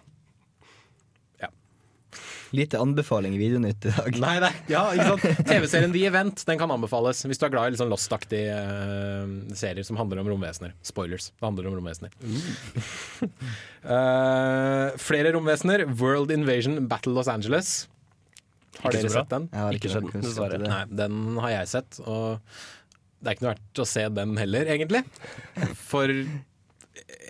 Lite 2.52 2.78
anbefaling 2.82 3.34
i 3.36 3.38
Videonytt 3.40 3.86
i 3.88 3.92
dag. 3.96 4.16
Nei, 4.20 4.34
nei, 4.44 4.50
ja, 4.68 4.82
ikke 4.92 5.06
sant? 5.08 5.46
TV-serien 5.48 5.94
The 5.94 6.02
Event 6.10 6.42
den 6.48 6.58
kan 6.60 6.72
anbefales 6.74 7.22
hvis 7.24 7.40
du 7.40 7.46
er 7.48 7.52
glad 7.54 7.70
i 7.70 7.72
litt 7.72 7.80
sånn 7.80 7.92
Lost-aktige 7.92 8.58
uh, 8.58 9.30
serier 9.56 9.86
som 9.88 9.96
handler 10.00 10.20
om 10.20 10.28
romvesener. 10.34 10.74
Spoilers. 10.84 11.30
Det 11.32 11.46
handler 11.48 11.70
om 11.70 11.78
romvesener. 11.80 12.12
uh, 13.88 14.92
flere 15.08 15.32
romvesener. 15.38 15.86
World 15.96 16.34
Invasion 16.34 16.76
Battle 16.90 17.16
Los 17.16 17.30
Angeles. 17.32 17.72
Har 18.82 18.92
Ikke 18.92 19.02
dere 19.06 19.16
sett 19.16 19.32
den? 19.32 19.48
Jeg 19.52 19.60
har 19.62 19.76
Ikke 19.76 19.88
ikke 19.88 19.96
sett 19.96 20.12
den, 20.12 20.24
dessverre. 20.26 20.60
Nei, 20.62 20.84
den 21.02 21.18
har 21.44 21.56
jeg 21.56 21.72
sett, 21.72 22.00
og 22.04 22.40
det 23.22 23.30
er 23.30 23.36
ikke 23.36 23.44
noe 23.46 23.52
verdt 23.54 23.82
å 23.84 23.86
se 23.86 24.06
den 24.20 24.32
heller, 24.40 24.70
egentlig. 24.76 25.04
For 25.90 26.10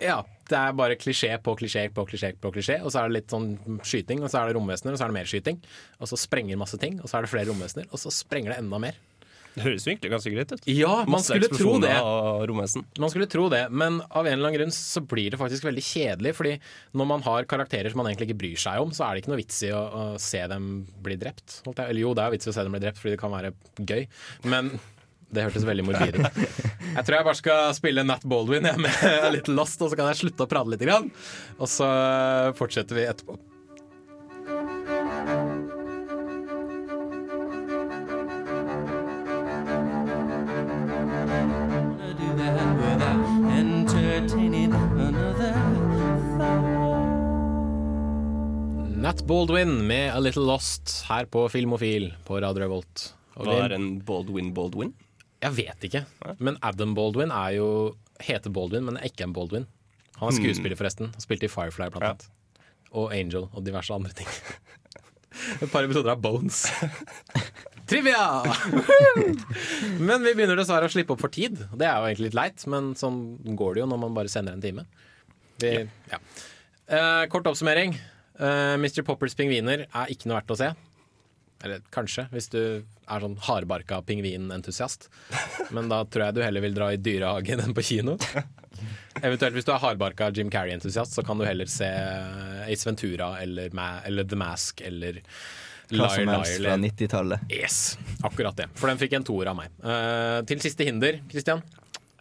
ja, 0.03 0.21
det 0.49 0.59
er 0.59 0.75
bare 0.77 0.97
klisjé 0.99 1.31
på 1.43 1.55
klisjé 1.59 1.87
på 1.93 2.05
klisjé 2.09 2.33
på 2.41 2.51
klisjé, 2.55 2.79
og 2.83 2.91
så 2.93 3.03
er 3.03 3.09
det 3.09 3.21
litt 3.21 3.33
sånn 3.33 3.53
skyting, 3.85 4.23
og 4.23 4.31
så 4.31 4.41
er 4.41 4.51
det 4.51 4.57
romvesener, 4.57 4.95
og 4.95 4.99
så 4.99 5.07
er 5.07 5.13
det 5.13 5.19
mer 5.21 5.29
skyting. 5.29 5.63
Og 5.99 6.11
så 6.11 6.19
sprenger 6.19 6.59
masse 6.59 6.79
ting, 6.81 6.99
og 7.01 7.09
så 7.09 7.19
er 7.19 7.25
det 7.25 7.33
flere 7.33 7.49
romvesener, 7.51 7.89
og 7.91 8.01
så 8.01 8.13
sprenger 8.13 8.53
det 8.53 8.61
enda 8.63 8.81
mer. 8.83 8.99
Det 9.53 9.61
høres 9.61 9.83
virkelig 9.85 9.93
egentlig 9.93 10.13
ganske 10.15 10.31
greit 10.33 10.53
ut. 10.53 10.63
Ja, 10.73 10.93
man 11.05 11.13
Masse 11.13 11.35
skulle 11.37 11.49
tro 11.53 11.73
det. 11.83 11.93
Man 12.97 13.11
skulle 13.13 13.27
tro 13.29 13.43
det, 13.53 13.61
men 13.69 13.99
av 14.09 14.25
en 14.25 14.33
eller 14.33 14.49
annen 14.49 14.57
grunn 14.57 14.73
så 14.73 15.03
blir 15.05 15.29
det 15.33 15.37
faktisk 15.37 15.67
veldig 15.67 15.83
kjedelig. 15.85 16.33
Fordi 16.39 16.53
når 16.97 17.09
man 17.11 17.25
har 17.27 17.45
karakterer 17.49 17.93
som 17.93 18.01
man 18.01 18.09
egentlig 18.09 18.31
ikke 18.31 18.39
bryr 18.41 18.63
seg 18.63 18.81
om, 18.81 18.93
så 18.95 19.05
er 19.05 19.13
det 19.13 19.23
ikke 19.23 19.33
noe 19.35 19.41
vits 19.43 19.61
i 19.67 19.69
å, 19.75 19.83
å 19.83 20.07
se 20.21 20.41
dem 20.49 20.71
bli 21.05 21.19
drept. 21.21 21.59
Eller 21.75 22.01
jo, 22.01 22.15
det 22.17 22.25
er 22.25 22.33
vits 22.33 22.49
i 22.49 22.53
å 22.53 22.55
se 22.57 22.65
dem 22.65 22.73
bli 22.73 22.81
drept 22.81 23.01
fordi 23.01 23.13
det 23.13 23.21
kan 23.21 23.35
være 23.35 23.53
gøy, 23.77 24.07
men 24.49 24.73
det 25.33 25.45
hørtes 25.47 25.65
veldig 25.67 25.85
morbid 25.87 26.19
ut. 26.19 26.43
Jeg 26.93 27.05
tror 27.07 27.17
jeg 27.17 27.27
bare 27.29 27.39
skal 27.39 27.73
spille 27.77 28.03
Nat 28.05 28.25
Baldwin 28.29 28.67
jeg, 28.69 28.81
med 28.85 28.99
litt 29.37 29.49
Lost, 29.49 29.81
og 29.81 29.91
så 29.91 29.97
kan 29.99 30.11
jeg 30.11 30.21
slutte 30.23 30.45
å 30.45 30.51
prate 30.51 30.73
litt. 30.75 30.83
Grann. 30.83 31.09
Og 31.57 31.69
så 31.71 31.87
fortsetter 32.59 32.97
vi 32.99 33.07
etterpå. 33.09 33.39
Nat 49.03 49.23
Baldwin 49.27 49.87
med 49.87 50.13
A 50.15 50.19
Little 50.19 50.45
Lost 50.47 51.03
her 51.09 51.25
på 51.25 51.49
Filmofil 51.51 52.13
på 52.23 52.39
Radio 52.39 52.63
Revolt. 52.63 53.09
Og 53.35 53.49
Hva 53.49 53.57
er 53.65 53.75
en 53.75 53.97
Baldwin 54.05 54.53
Baldwin? 54.55 54.93
Jeg 55.43 55.55
vet 55.57 55.87
ikke. 55.89 56.03
Men 56.39 56.57
Adam 56.63 56.93
Baldwin 56.95 57.33
er 57.35 57.57
jo 57.57 57.67
heter 58.23 58.53
Baldwin, 58.55 58.85
men 58.87 58.97
er 58.99 59.09
ikke 59.09 59.25
en 59.27 59.33
Baldwin. 59.35 59.65
Han 60.19 60.29
er 60.29 60.31
Hmm. 60.31 60.39
skuespiller, 60.39 60.77
forresten. 60.79 61.11
Han 61.11 61.21
spilte 61.23 61.49
i 61.49 61.51
Firefly, 61.51 61.89
blant 61.91 62.03
annet. 62.07 62.27
Og 62.93 63.11
Angel 63.11 63.49
og 63.51 63.63
diverse 63.65 63.91
andre 63.93 64.13
ting. 64.15 64.27
Et 65.63 65.69
par 65.71 65.83
episoder 65.83 66.13
av 66.13 66.21
Bones. 66.21 66.59
Trivia! 67.89 68.43
men 70.07 70.23
vi 70.23 70.33
begynner 70.37 70.55
dessverre 70.59 70.87
å 70.87 70.93
slippe 70.93 71.15
opp 71.15 71.23
for 71.25 71.33
tid. 71.33 71.57
Det 71.73 71.87
er 71.89 71.97
jo 71.97 72.07
egentlig 72.07 72.29
litt 72.29 72.37
leit, 72.37 72.63
men 72.71 72.93
sånn 72.95 73.17
går 73.57 73.75
det 73.75 73.83
jo 73.83 73.89
når 73.91 74.01
man 74.05 74.15
bare 74.15 74.31
sender 74.31 74.55
en 74.55 74.63
time. 74.63 74.85
Vi, 75.59 75.73
ja. 76.11 76.19
Eh, 76.87 77.25
kort 77.33 77.49
oppsummering. 77.49 77.97
Uh, 78.39 78.77
Mr. 78.81 79.03
Poppers 79.05 79.35
pingviner 79.37 79.83
er 79.85 80.09
ikke 80.13 80.29
noe 80.29 80.39
verdt 80.39 80.53
å 80.55 80.57
se. 80.57 80.71
Eller 81.63 81.83
kanskje, 81.95 82.25
hvis 82.33 82.49
du 82.51 82.59
er 82.83 83.23
sånn 83.23 83.37
hardbarka 83.45 84.01
pingvinentusiast. 84.07 85.07
Men 85.75 85.87
da 85.91 86.01
tror 86.03 86.27
jeg 86.27 86.37
du 86.37 86.43
heller 86.43 86.63
vil 86.65 86.75
dra 86.75 86.89
i 86.91 86.99
dyrehagen 86.99 87.63
enn 87.63 87.75
på 87.75 87.85
kino. 87.87 88.17
Eventuelt 89.23 89.55
hvis 89.55 89.67
du 89.67 89.71
er 89.71 89.79
hardbarka 89.79 90.27
Jim 90.35 90.51
Carrey-entusiast, 90.51 91.15
så 91.15 91.23
kan 91.23 91.39
du 91.39 91.45
heller 91.47 91.69
se 91.71 91.87
Ace 92.67 92.87
Ventura 92.87 93.37
eller, 93.39 93.71
Ma 93.75 94.01
eller 94.03 94.27
The 94.27 94.39
Mask 94.39 94.83
eller 94.83 95.21
Hva 95.93 96.09
som 96.11 96.31
helst 96.33 96.59
fra 96.59 96.75
90-tallet. 96.81 97.47
Yes, 97.53 97.97
akkurat 98.25 98.57
det. 98.59 98.67
For 98.79 98.91
den 98.91 98.99
fikk 98.99 99.15
en 99.19 99.27
toer 99.27 99.51
av 99.51 99.59
meg. 99.59 99.71
Uh, 99.83 100.41
til 100.49 100.63
siste 100.63 100.87
hinder, 100.87 101.21
Christian. 101.31 101.63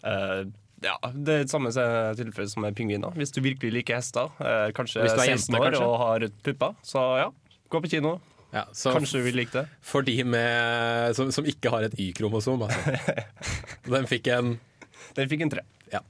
Uh, 0.05 0.45
ja, 0.83 0.97
Det 1.15 1.35
er 1.35 1.45
det 1.47 1.51
samme 1.51 1.71
tilfelle 2.19 2.51
som 2.51 2.65
med 2.67 2.77
pingviner. 2.77 3.15
Hvis 3.19 3.33
du 3.35 3.41
virkelig 3.43 3.71
liker 3.71 4.01
hester, 4.01 4.33
eh, 4.43 4.71
kanskje 4.75 5.05
Hvis 5.05 5.15
er 5.15 5.37
16 5.39 5.55
år 5.55 5.69
kanskje? 5.71 5.87
og 5.87 5.99
har 6.03 6.27
pupper, 6.43 6.75
så 6.83 7.05
ja, 7.23 7.29
gå 7.71 7.81
på 7.85 7.91
kino. 7.95 8.17
Ja, 8.53 8.67
så 8.77 8.93
Kanskje 8.93 9.23
du 9.23 9.25
vil 9.31 9.39
like 9.41 9.53
det. 9.55 9.65
For 9.81 10.05
de 10.05 10.19
med, 10.29 11.17
som, 11.17 11.31
som 11.33 11.47
ikke 11.49 11.71
har 11.73 11.87
et 11.87 11.95
Y-kromosom, 11.99 12.63
altså. 12.67 12.97
Den 13.95 14.07
fikk 14.11 14.29
en 14.35 14.55
Den 15.17 15.29
fikk 15.31 15.47
en 15.47 15.53
tre. 15.55 15.63
Ja. 15.93 16.01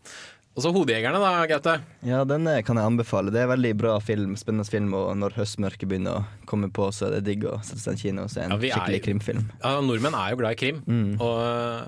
Og 0.52 0.60
så 0.66 0.68
Hodejegerne, 0.74 1.16
da, 1.22 1.46
Gaute. 1.48 1.78
Ja, 2.04 2.24
den 2.28 2.44
eh, 2.50 2.58
kan 2.66 2.76
jeg 2.76 2.84
anbefale. 2.90 3.32
Det 3.32 3.40
er 3.40 3.46
en 3.46 3.54
veldig 3.54 3.70
bra 3.80 3.94
film, 4.04 4.34
spennende 4.36 4.66
film, 4.68 4.90
og 4.98 5.14
når 5.16 5.38
høstmørket 5.38 5.88
begynner 5.88 6.18
å 6.18 6.24
komme 6.50 6.68
på, 6.76 6.90
så 6.92 7.06
er 7.08 7.14
det 7.16 7.22
digg 7.30 7.46
å 7.48 7.54
sette 7.64 7.80
seg 7.86 7.96
i 7.96 8.02
kino 8.10 8.26
og 8.26 8.34
se 8.34 8.42
en 8.44 8.52
Ja, 8.52 8.58
vi 8.60 8.68
er 8.68 8.76
skikkelig 8.76 9.00
jo- 9.00 9.06
krimfilm. 9.06 9.46
Ja, 9.62 9.72
nordmenn 9.80 10.18
er 10.18 10.34
jo 10.34 10.42
glad 10.42 10.58
i 10.58 10.60
krim, 10.60 10.82
Mm. 10.84 11.14
og 11.24 11.38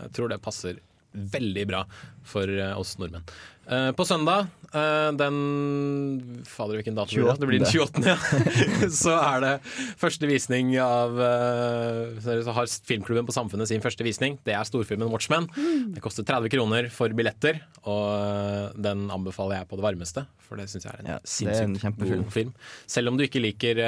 jeg 0.06 0.14
tror 0.16 0.32
det 0.32 0.40
passer 0.46 0.80
veldig 1.14 1.66
bra 1.74 1.82
for 2.26 2.48
eh, 2.48 2.72
oss 2.80 2.96
nordmenn. 2.98 3.26
Eh, 3.64 3.90
på 3.96 4.04
søndag, 4.04 4.46
uh, 4.74 5.10
den 5.16 6.42
Fader, 6.44 6.76
hvilken 6.76 6.96
dato 6.98 7.14
blir 7.16 7.30
det? 7.30 7.40
Det 7.40 7.48
blir 7.48 7.62
den 7.62 7.70
28., 7.70 8.04
ja. 8.04 8.16
så 9.02 9.14
er 9.16 9.40
det 9.44 9.52
første 10.00 10.28
visning 10.28 10.74
av 10.82 11.16
uh, 11.16 12.20
Så 12.20 12.52
har 12.52 12.68
Filmklubben 12.84 13.24
på 13.28 13.32
Samfunnet 13.32 13.70
sin 13.70 13.80
første 13.84 14.04
visning. 14.04 14.36
Det 14.44 14.52
er 14.52 14.68
storfilmen 14.68 15.08
Watchmen. 15.12 15.48
Det 15.94 16.02
koster 16.04 16.26
30 16.28 16.52
kroner 16.52 16.90
for 16.92 17.08
billetter, 17.16 17.62
og 17.88 18.76
den 18.84 19.06
anbefaler 19.14 19.62
jeg 19.62 19.70
på 19.70 19.80
det 19.80 19.86
varmeste. 19.86 20.26
For 20.44 20.60
det 20.60 20.68
syns 20.68 20.84
jeg 20.84 20.92
er 20.92 21.00
en 21.00 21.06
det 21.08 21.14
er 21.14 21.22
en 21.22 21.30
sinnssykt 21.32 22.02
god 22.04 22.26
film. 22.34 22.50
Selv 22.90 23.08
om 23.08 23.16
du 23.16 23.24
ikke 23.24 23.40
liker 23.40 23.78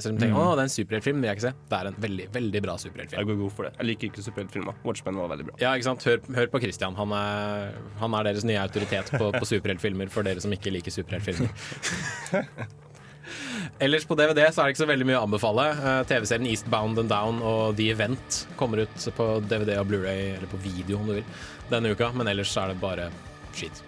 Selv 0.00 0.14
om 0.14 0.16
du 0.16 0.22
tenker 0.24 0.36
Mm. 0.36 0.40
å, 0.40 0.54
det 0.56 0.62
er 0.64 0.68
en 0.68 0.72
superheltfilm, 0.72 1.20
vil 1.20 1.28
jeg 1.28 1.36
ikke 1.36 1.44
se. 1.44 1.52
Det 1.70 1.76
er 1.76 1.88
en 1.90 1.96
veldig, 2.02 2.24
veldig 2.34 2.60
bra 2.64 2.74
superheltfilm. 2.80 3.20
Jeg 3.20 3.28
går 3.28 3.36
god 3.42 3.52
for 3.56 3.68
det. 3.68 3.72
Jeg 3.76 3.86
liker 3.90 4.08
ikke 4.10 4.24
superheltfilmer. 4.24 4.78
Watchmen 4.88 5.20
var 5.20 5.28
veldig 5.34 5.46
bra. 5.50 5.54
Ja, 5.60 5.74
ikke 5.76 5.86
sant? 5.90 6.06
Hør, 6.08 6.18
hør 6.38 6.48
på 6.54 6.60
Christian. 6.64 6.96
Han 6.98 7.12
er, 7.16 7.76
han 8.00 8.16
er 8.18 8.28
deres 8.30 8.44
nye 8.48 8.58
autoritet 8.64 9.12
på, 9.14 9.25
på 9.34 9.48
superheltfilmer 9.48 10.10
for 10.12 10.26
dere 10.26 10.42
som 10.44 10.54
ikke 10.54 10.72
liker 10.74 10.94
superheltfilmer. 10.94 11.50
Ellers 13.82 14.06
på 14.06 14.14
DVD 14.14 14.46
så 14.52 14.62
er 14.62 14.68
det 14.68 14.76
ikke 14.76 14.84
så 14.84 14.88
veldig 14.88 15.06
mye 15.08 15.18
å 15.18 15.26
anbefale. 15.26 15.66
Eh, 15.74 16.00
TV-serien 16.10 16.48
Eastbound 16.50 17.02
and 17.02 17.10
Down 17.12 17.42
og 17.44 17.76
The 17.78 17.90
Event 17.92 18.44
kommer 18.60 18.84
ut 18.84 19.08
på 19.16 19.28
DVD 19.50 19.76
og 19.80 19.90
Blu-ray 19.90 20.36
eller 20.36 20.50
på 20.50 20.60
video 20.62 21.00
om 21.00 21.10
du 21.10 21.18
vil 21.18 21.26
denne 21.72 21.92
uka, 21.92 22.12
men 22.14 22.30
ellers 22.30 22.52
så 22.54 22.64
er 22.64 22.72
det 22.72 22.80
bare 22.82 23.10
skitt. 23.56 23.82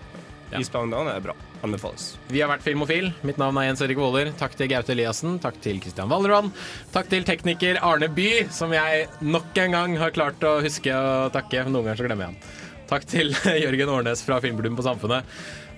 Ja. 0.51 0.59
Eastbound 0.59 0.92
Down 0.92 1.09
er 1.12 1.20
bra. 1.20 1.35
Anbefales. 1.66 2.12
Vi 2.31 2.40
har 2.40 2.48
vært 2.51 2.62
Filmofil. 2.64 3.11
Mitt 3.27 3.40
navn 3.40 3.59
er 3.61 3.68
Jens 3.68 3.83
Erik 3.85 3.98
Våler. 4.01 4.31
Takk 4.38 4.55
til 4.57 4.70
Gaute 4.70 4.94
Eliassen. 4.94 5.37
Takk 5.42 5.59
til 5.64 5.81
Kristian 5.83 6.09
Valdervann. 6.11 6.53
Takk 6.94 7.11
til 7.11 7.27
tekniker 7.29 7.81
Arne 7.85 8.09
By, 8.14 8.46
som 8.55 8.72
jeg 8.72 9.09
nok 9.20 9.59
en 9.64 9.77
gang 9.77 9.96
har 10.01 10.14
klart 10.14 10.44
å 10.46 10.59
huske 10.64 10.94
å 10.94 11.29
takke. 11.35 11.66
Noen 11.66 11.83
ganger 11.90 12.01
så 12.01 12.09
glemmer 12.09 12.29
jeg 12.29 12.37
han. 12.37 12.67
Takk 12.88 13.05
til 13.09 13.35
Jørgen 13.64 13.92
Årnes 13.92 14.24
fra 14.24 14.40
Filmklubben 14.40 14.79
på 14.79 14.87
Samfunnet. 14.87 15.29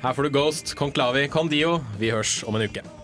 Her 0.00 0.14
får 0.16 0.28
du 0.28 0.34
Ghost, 0.38 0.74
Conclavi, 0.78 1.26
Condio. 1.28 1.80
Vi 1.98 2.12
hørs 2.14 2.40
om 2.46 2.56
en 2.56 2.68
uke. 2.70 2.99